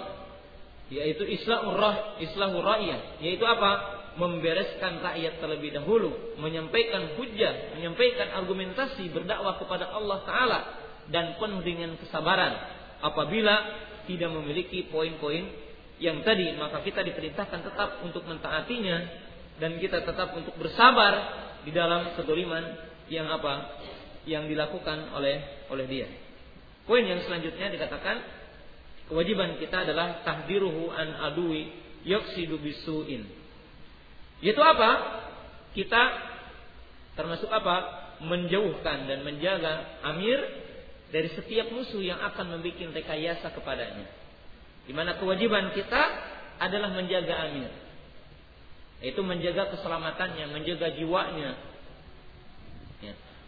[0.92, 3.94] Yaitu islahur rah, islahur ra'iyah, yaitu apa?
[4.14, 10.60] membereskan rakyat terlebih dahulu, menyampaikan hujah, menyampaikan argumentasi, berdakwah kepada Allah Taala
[11.10, 12.54] dan penuh dengan kesabaran.
[13.02, 13.54] Apabila
[14.06, 15.50] tidak memiliki poin-poin
[15.98, 18.96] yang tadi, maka kita diperintahkan tetap untuk mentaatinya
[19.58, 23.80] dan kita tetap untuk bersabar di dalam kedoliman yang apa
[24.24, 26.08] yang dilakukan oleh oleh dia.
[26.84, 28.20] Poin yang selanjutnya dikatakan
[29.08, 31.72] kewajiban kita adalah tahdiruhu an adui
[32.04, 33.24] yaksidu bisuin.
[34.44, 34.90] Yaitu apa?
[35.72, 36.02] Kita
[37.16, 38.04] termasuk apa?
[38.24, 40.38] Menjauhkan dan menjaga amir
[41.10, 44.06] dari setiap musuh yang akan membuat rekayasa kepadanya.
[44.84, 46.02] Di mana kewajiban kita
[46.60, 47.72] adalah menjaga amir.
[49.00, 51.56] Yaitu menjaga keselamatannya, menjaga jiwanya.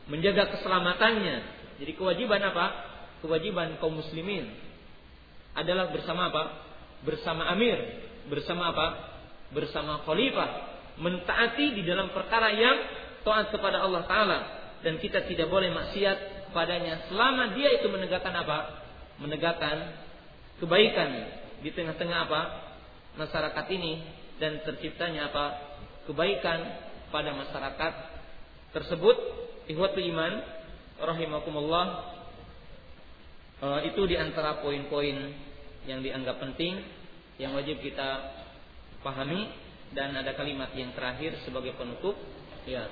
[0.07, 1.37] Menjaga keselamatannya.
[1.83, 2.67] Jadi kewajiban apa?
[3.21, 4.47] Kewajiban kaum muslimin
[5.57, 6.45] adalah bersama apa?
[7.03, 7.77] Bersama amir,
[8.29, 8.87] bersama apa?
[9.51, 10.51] Bersama khalifah,
[11.01, 12.77] mentaati di dalam perkara yang
[13.27, 14.39] taat kepada Allah taala
[14.87, 18.59] dan kita tidak boleh maksiat padanya selama dia itu menegakkan apa?
[19.19, 19.97] Menegakkan
[20.63, 21.11] kebaikan
[21.65, 22.43] di tengah-tengah apa?
[23.17, 24.05] masyarakat ini
[24.37, 25.45] dan terciptanya apa?
[26.07, 26.61] kebaikan
[27.11, 27.93] pada masyarakat
[28.77, 29.46] tersebut.
[29.67, 30.33] Ihwatul iman
[31.03, 31.87] rahimakumullah
[33.59, 35.35] e, itu di antara poin-poin
[35.91, 36.79] yang dianggap penting
[37.43, 38.33] yang wajib kita
[39.03, 39.51] pahami
[39.91, 42.15] dan ada kalimat yang terakhir sebagai penutup
[42.67, 42.87] ya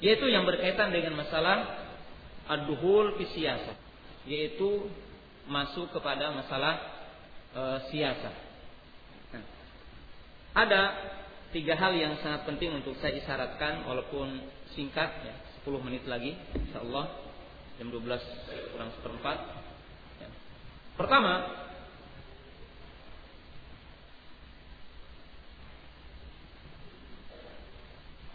[0.00, 1.88] yaitu yang berkaitan dengan masalah
[2.48, 3.24] ad-duhul fi
[4.24, 4.88] yaitu
[5.48, 6.80] masuk kepada masalah
[7.52, 8.32] e, siasa.
[9.36, 9.44] Nah,
[10.56, 10.82] ada
[11.54, 14.42] tiga hal yang sangat penting untuk saya isyaratkan walaupun
[14.74, 17.06] singkat ya, 10 menit lagi insyaallah
[17.78, 19.38] jam 12 kurang seperempat.
[20.18, 20.28] Ya.
[20.98, 21.62] Pertama,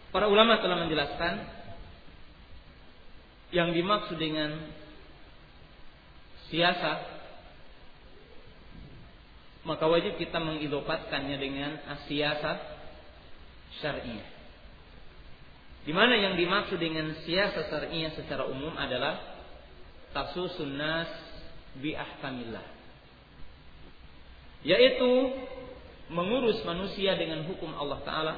[0.10, 1.34] Para ulama telah menjelaskan
[3.54, 4.58] yang dimaksud dengan
[6.50, 7.22] siasa
[9.70, 12.69] maka wajib kita mengidopatkannya dengan asiasa
[13.78, 14.28] syariah.
[15.86, 19.22] Di mana yang dimaksud dengan siasa syariah secara umum adalah
[20.12, 21.10] tasusun nas
[21.78, 22.66] bi ahkamillah.
[24.66, 25.12] Yaitu
[26.10, 28.36] mengurus manusia dengan hukum Allah taala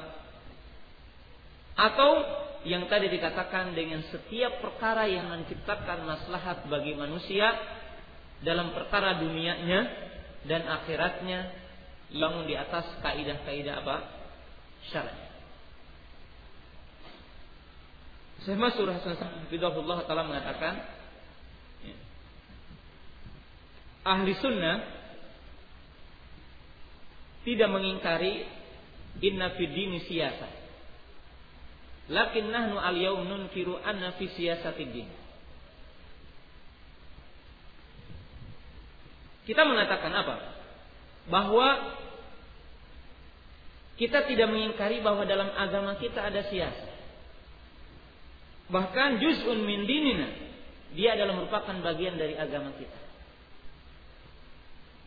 [1.72, 2.10] atau
[2.68, 7.48] yang tadi dikatakan dengan setiap perkara yang menciptakan maslahat bagi manusia
[8.44, 9.80] dalam perkara dunianya
[10.46, 11.50] dan akhiratnya
[12.12, 13.96] yang di atas kaidah-kaidah apa?
[14.90, 15.22] Syar'i.
[18.42, 20.82] Syekh Masur Hasan Hafizahullah Ta'ala mengatakan
[21.86, 21.94] ya,
[24.02, 24.82] Ahli sunnah
[27.46, 28.42] Tidak mengingkari
[29.22, 30.50] Inna fid dini siyasa
[32.10, 35.06] Lakin nahnu al yawm nunkiru anna fi siyasatid din
[39.46, 40.36] Kita mengatakan apa?
[41.30, 41.66] Bahwa
[44.02, 46.92] kita tidak mengingkari bahwa dalam agama kita ada siasat
[48.72, 50.32] Bahkan juz'un min dinina.
[50.96, 53.00] Dia adalah merupakan bagian dari agama kita.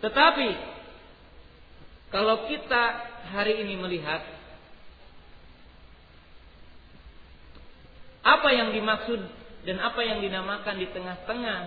[0.05, 0.49] Tetapi
[2.13, 2.83] kalau kita
[3.33, 4.21] hari ini melihat
[8.21, 9.21] apa yang dimaksud
[9.65, 11.59] dan apa yang dinamakan di tengah-tengah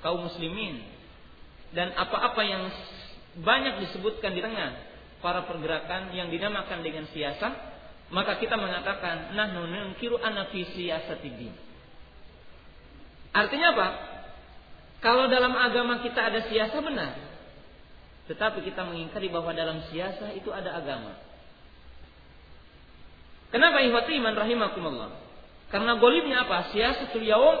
[0.00, 0.80] kaum muslimin
[1.76, 2.68] dan apa-apa yang
[3.40, 4.91] banyak disebutkan di tengah
[5.24, 7.72] para pergerakan yang dinamakan dengan siasat
[8.12, 10.44] maka kita mengatakan nahnu nunkiru anna
[13.32, 13.88] Artinya apa?
[15.00, 17.16] Kalau dalam agama kita ada siasa benar.
[18.28, 21.16] Tetapi kita mengingkari bahwa dalam siasa itu ada agama.
[23.48, 25.10] Kenapa ihwati iman rahimakumullah?
[25.72, 26.68] Karena golibnya apa?
[26.76, 27.56] Siasatul yaum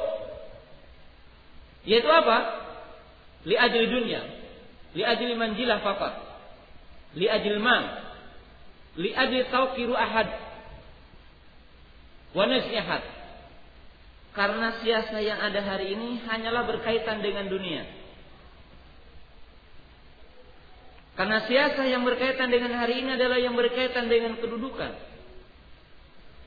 [1.88, 2.62] yaitu apa?
[3.42, 4.22] Li ajli dunia,
[4.94, 6.14] li ajli manjilah faqat,
[7.16, 7.84] li ajli man,
[8.96, 10.28] li adli tauqiru ahad.
[12.32, 13.02] Wa nasihat
[14.32, 17.84] karena siasa yang ada hari ini hanyalah berkaitan dengan dunia.
[21.12, 24.96] Karena siasa yang berkaitan dengan hari ini adalah yang berkaitan dengan kedudukan.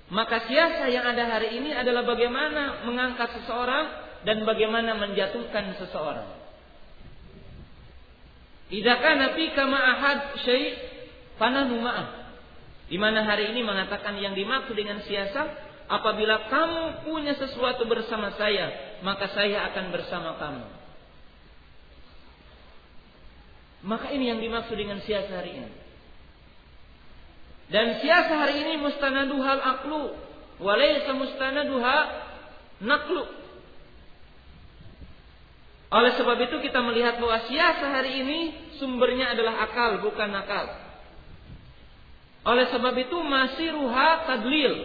[0.10, 3.86] Maka siasa yang ada hari ini adalah bagaimana mengangkat seseorang
[4.26, 6.45] dan bagaimana menjatuhkan seseorang.
[8.74, 10.74] Idza kana fika ma'ahad syai'
[11.38, 12.08] fanahnu ma'ah.
[12.86, 15.50] Di mana hari ini mengatakan yang dimaksud dengan siasat
[15.90, 20.66] apabila kamu punya sesuatu bersama saya, maka saya akan bersama kamu.
[23.86, 25.72] Maka ini yang dimaksud dengan siasat hari ini.
[27.70, 30.14] Dan siasat hari ini mustanaduhal aklu,
[30.62, 31.98] walaysa mustanaduha
[32.82, 33.45] naklu.
[35.96, 38.40] Oleh sebab itu kita melihat bahwa siasat hari ini
[38.76, 40.68] sumbernya adalah akal bukan nakal.
[42.44, 44.76] Oleh sebab itu masih ruha tadlil.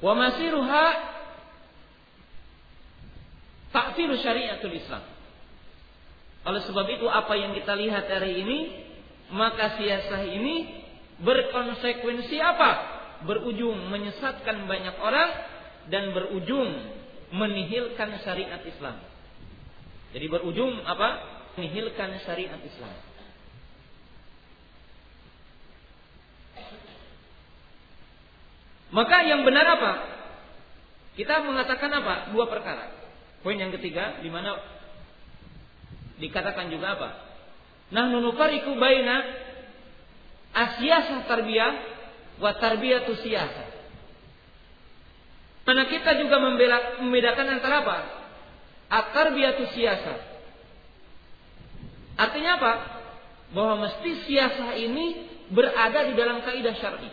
[0.00, 0.86] Wa masih ruha
[3.76, 5.04] takfir syariatul Islam.
[6.48, 8.58] Oleh sebab itu apa yang kita lihat hari ini
[9.36, 10.80] maka siasah ini
[11.20, 12.72] berkonsekuensi apa?
[13.28, 15.30] Berujung menyesatkan banyak orang
[15.92, 19.00] dan berujung menihilkan syariat Islam.
[20.12, 21.08] Jadi berujung apa?
[21.56, 22.94] Menihilkan syariat Islam.
[28.94, 29.92] Maka yang benar apa?
[31.18, 32.14] Kita mengatakan apa?
[32.30, 32.94] Dua perkara.
[33.42, 34.54] Poin yang ketiga di mana
[36.22, 37.10] dikatakan juga apa?
[37.90, 39.22] Nah nunufariku baina
[40.54, 41.72] asyasah tarbiyah
[42.38, 43.63] wa tarbiyatu siyasah.
[45.64, 46.36] Mana kita juga
[47.00, 47.98] membedakan antara apa?
[48.92, 50.18] At-tarbiyatu siyasah.
[52.20, 52.72] Artinya apa?
[53.56, 57.10] Bahwa mesti siasah ini berada di dalam kaidah syar'i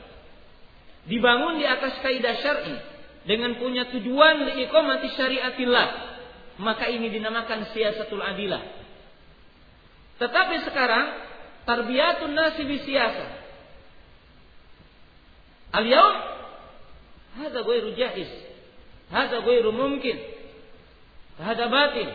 [1.10, 2.78] dibangun di atas kaidah syar'i
[3.26, 5.88] dengan punya tujuan liiqamati syariatillah
[6.62, 8.62] maka ini dinamakan siasatul adilah
[10.22, 11.06] tetapi sekarang
[11.66, 13.30] tarbiyatun nasi bi siyasah
[15.76, 16.16] al yaum
[17.38, 18.32] hada ghairu jaiz.
[19.12, 20.18] Hada ghairu mumkin.
[21.40, 22.10] Hada batil.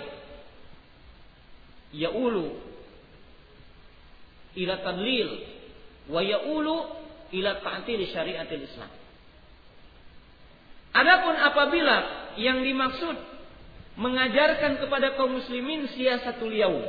[1.92, 2.56] Yaulu
[4.56, 5.30] ila tadlil
[6.08, 6.76] wa yaulu
[7.32, 8.92] ila ta'til syariatil Islam.
[10.96, 11.96] Adapun apabila
[12.40, 13.16] yang dimaksud
[14.00, 16.84] mengajarkan kepada kaum muslimin siasatul yaum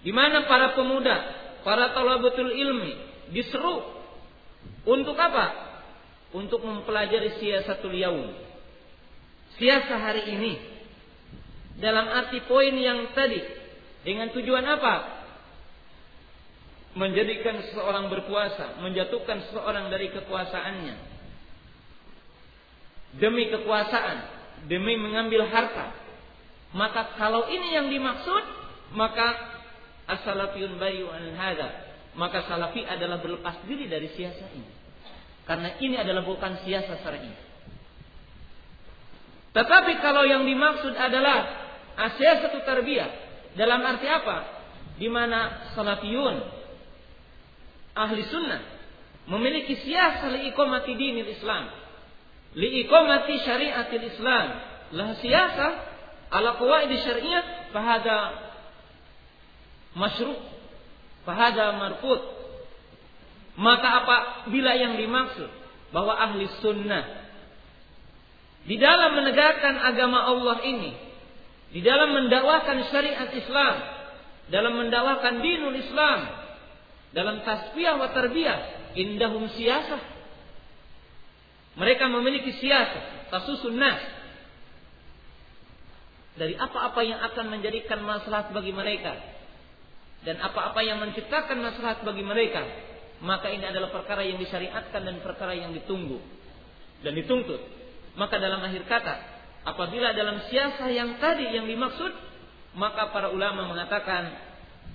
[0.00, 1.16] di mana para pemuda,
[1.60, 2.96] para talabatul ilmi
[3.36, 3.84] diseru
[4.88, 5.69] untuk apa?
[6.30, 8.30] Untuk mempelajari siasatul yaum.
[9.58, 10.52] Siasa hari ini
[11.82, 13.42] dalam arti poin yang tadi
[14.06, 15.20] dengan tujuan apa?
[16.90, 21.10] menjadikan seseorang berkuasa, menjatuhkan seseorang dari kekuasaannya
[23.18, 24.18] demi kekuasaan,
[24.70, 25.90] demi mengambil harta.
[26.70, 28.44] Maka kalau ini yang dimaksud,
[28.94, 29.34] maka
[30.06, 31.34] as-salafiyun bayu an.
[32.10, 34.70] Maka salafi adalah berlepas diri dari siasat ini.
[35.48, 37.32] Karena ini adalah bukan siasat syar'i.
[39.50, 41.66] Tetapi kalau yang dimaksud adalah
[41.98, 43.10] satu tarbiyah
[43.58, 44.46] dalam arti apa?
[44.96, 46.36] Di mana salafiyun
[47.98, 48.62] ahli sunnah
[49.26, 51.66] memiliki siasat liiqamati dinil Islam.
[52.54, 54.46] Liiqamati syariatil Islam.
[54.90, 55.72] Lah siasah
[56.30, 58.18] ala qawaid syariah fahada
[59.98, 60.38] masyru'
[61.26, 62.39] fahada marfut.
[63.58, 65.50] Maka apabila yang dimaksud
[65.90, 67.20] bahwa ahli sunnah
[68.68, 70.92] di dalam menegakkan agama Allah ini,
[71.72, 73.74] di dalam mendakwakan syariat Islam,
[74.52, 76.28] dalam mendakwakan dinul Islam,
[77.16, 80.02] dalam tasbih wa tarbiyah, indahum siyasah.
[81.78, 84.02] Mereka memiliki siasah, tasusun nas.
[86.36, 89.18] Dari apa-apa yang akan menjadikan masalah bagi mereka
[90.24, 92.64] dan apa-apa yang menciptakan masalah bagi mereka,
[93.20, 96.20] maka ini adalah perkara yang disyariatkan dan perkara yang ditunggu
[97.04, 97.60] dan dituntut.
[98.16, 99.14] Maka dalam akhir kata,
[99.64, 102.12] apabila dalam siasah yang tadi yang dimaksud,
[102.74, 104.32] maka para ulama mengatakan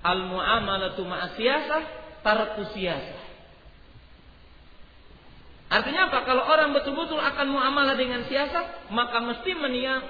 [0.01, 1.81] al muamalatu ma'asiyasah
[2.25, 3.25] tarku siasah.
[5.65, 6.23] Artinya apa?
[6.29, 9.51] Kalau orang betul-betul akan muamalah dengan siasat, maka mesti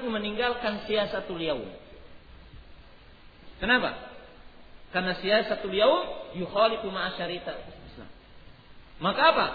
[0.03, 1.71] meninggalkan siasatul yaum.
[3.63, 3.95] Kenapa?
[4.91, 7.74] Karena siasatul yaum yukhalifu ma'asyarita.
[8.99, 9.47] Maka apa?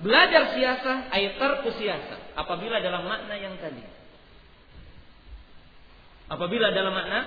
[0.00, 3.80] Belajar siasah ayat tarku siasah apabila dalam makna yang tadi.
[6.28, 7.20] Apabila dalam makna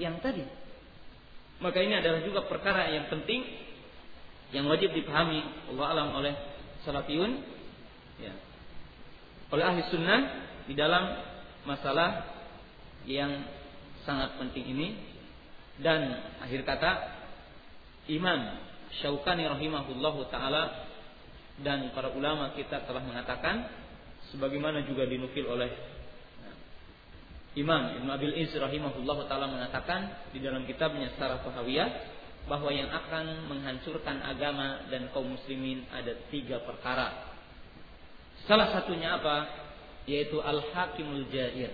[0.00, 0.42] yang tadi.
[1.62, 3.46] Maka ini adalah juga perkara yang penting
[4.50, 6.34] yang wajib dipahami Allah alam oleh
[6.82, 7.38] salafiyun
[8.20, 8.34] ya.
[9.54, 10.20] oleh ahli sunnah
[10.66, 11.22] di dalam
[11.64, 12.26] masalah
[13.06, 13.46] yang
[14.02, 14.88] sangat penting ini
[15.78, 16.90] dan akhir kata
[18.10, 18.58] Imam
[19.00, 20.91] Syaukani rahimahullahu taala
[21.60, 23.68] dan para ulama kita telah mengatakan
[24.32, 25.68] sebagaimana juga dinukil oleh
[27.52, 31.88] Imam Ibn Abil Iz rahimahullahu taala mengatakan di dalam kitabnya Sarah Fahawiyah
[32.48, 37.36] bahwa yang akan menghancurkan agama dan kaum muslimin ada tiga perkara.
[38.48, 39.46] Salah satunya apa?
[40.08, 41.70] Yaitu al-hakimul jair,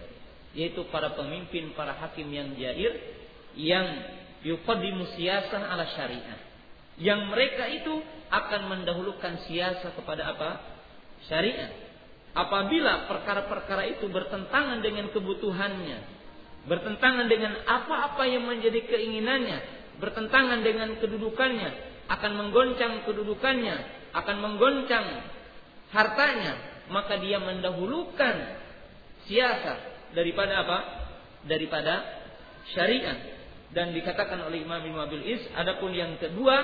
[0.52, 2.92] yaitu para pemimpin, para hakim yang jair
[3.56, 3.86] yang
[4.44, 6.40] yuqaddimu siyasah ala syariah.
[6.98, 7.94] Yang mereka itu
[8.28, 10.50] akan mendahulukan siasah kepada apa?
[11.26, 11.72] Syariat.
[12.36, 15.98] Apabila perkara-perkara itu bertentangan dengan kebutuhannya,
[16.68, 19.59] bertentangan dengan apa-apa yang menjadi keinginannya,
[19.98, 21.70] bertentangan dengan kedudukannya,
[22.09, 23.76] akan menggoncang kedudukannya,
[24.14, 25.06] akan menggoncang
[25.90, 28.36] hartanya, maka dia mendahulukan
[29.26, 30.78] siasat daripada apa?
[31.48, 32.05] Daripada
[32.76, 33.16] syariat
[33.72, 36.56] dan dikatakan oleh Imam Ibnu Abil Is adapun yang kedua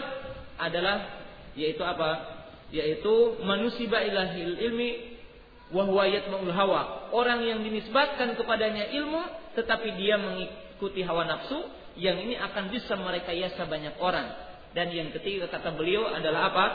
[0.56, 1.23] adalah
[1.54, 2.42] yaitu apa?
[2.74, 4.90] Yaitu manusia ilahil ilmi
[5.70, 7.10] wahwa yatma'ul hawa.
[7.14, 9.22] Orang yang dinisbatkan kepadanya ilmu
[9.54, 11.58] tetapi dia mengikuti hawa nafsu
[11.94, 14.26] yang ini akan bisa mereka yasa banyak orang.
[14.74, 16.66] Dan yang ketiga kata beliau adalah apa?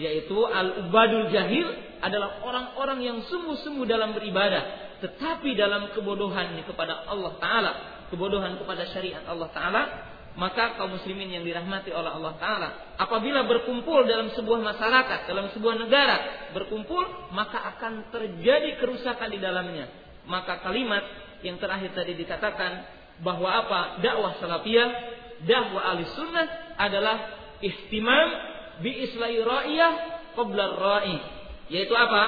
[0.00, 1.68] Yaitu al-ubadul jahil
[2.00, 7.72] adalah orang-orang yang sungguh-sungguh dalam beribadah tetapi dalam kebodohan kepada Allah taala
[8.14, 9.82] kebodohan kepada syariat Allah Ta'ala,
[10.34, 15.74] maka kaum muslimin yang dirahmati oleh Allah Ta'ala, apabila berkumpul dalam sebuah masyarakat, dalam sebuah
[15.78, 19.86] negara, berkumpul, maka akan terjadi kerusakan di dalamnya.
[20.26, 21.06] Maka kalimat
[21.46, 22.72] yang terakhir tadi dikatakan,
[23.22, 23.80] bahwa apa?
[24.02, 24.88] Dakwah salafiyah,
[25.46, 26.46] dakwah ahli sunnah
[26.82, 27.16] adalah
[27.62, 28.28] ihtimam
[28.82, 29.92] bi islahi ra'iyah
[30.34, 31.16] qabla ra'i.
[31.70, 32.22] Yaitu apa?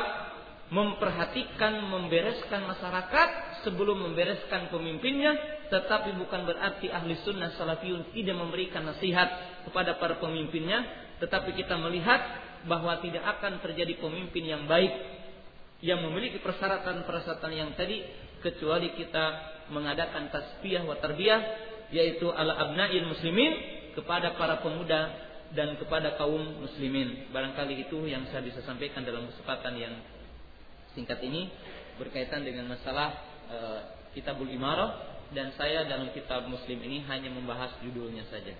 [0.67, 3.29] Memperhatikan membereskan masyarakat
[3.63, 5.39] sebelum membereskan pemimpinnya
[5.71, 10.83] tetapi bukan berarti ahli sunnah salafiyun tidak memberikan nasihat kepada para pemimpinnya
[11.23, 12.19] tetapi kita melihat
[12.67, 14.91] bahwa tidak akan terjadi pemimpin yang baik
[15.87, 18.03] yang memiliki persyaratan-persyaratan yang tadi
[18.43, 19.25] kecuali kita
[19.71, 21.41] mengadakan tasbih wa tarbiyah
[21.95, 23.55] yaitu ala abna'il muslimin
[23.95, 25.15] kepada para pemuda
[25.55, 27.31] dan kepada kaum muslimin.
[27.31, 29.95] Barangkali itu yang saya bisa sampaikan dalam kesempatan yang
[30.97, 31.53] singkat ini
[32.01, 33.13] berkaitan dengan masalah
[33.53, 33.59] e,
[34.17, 38.57] Kitabul Imarah dan saya dalam kitab Muslim ini hanya membahas judulnya saja.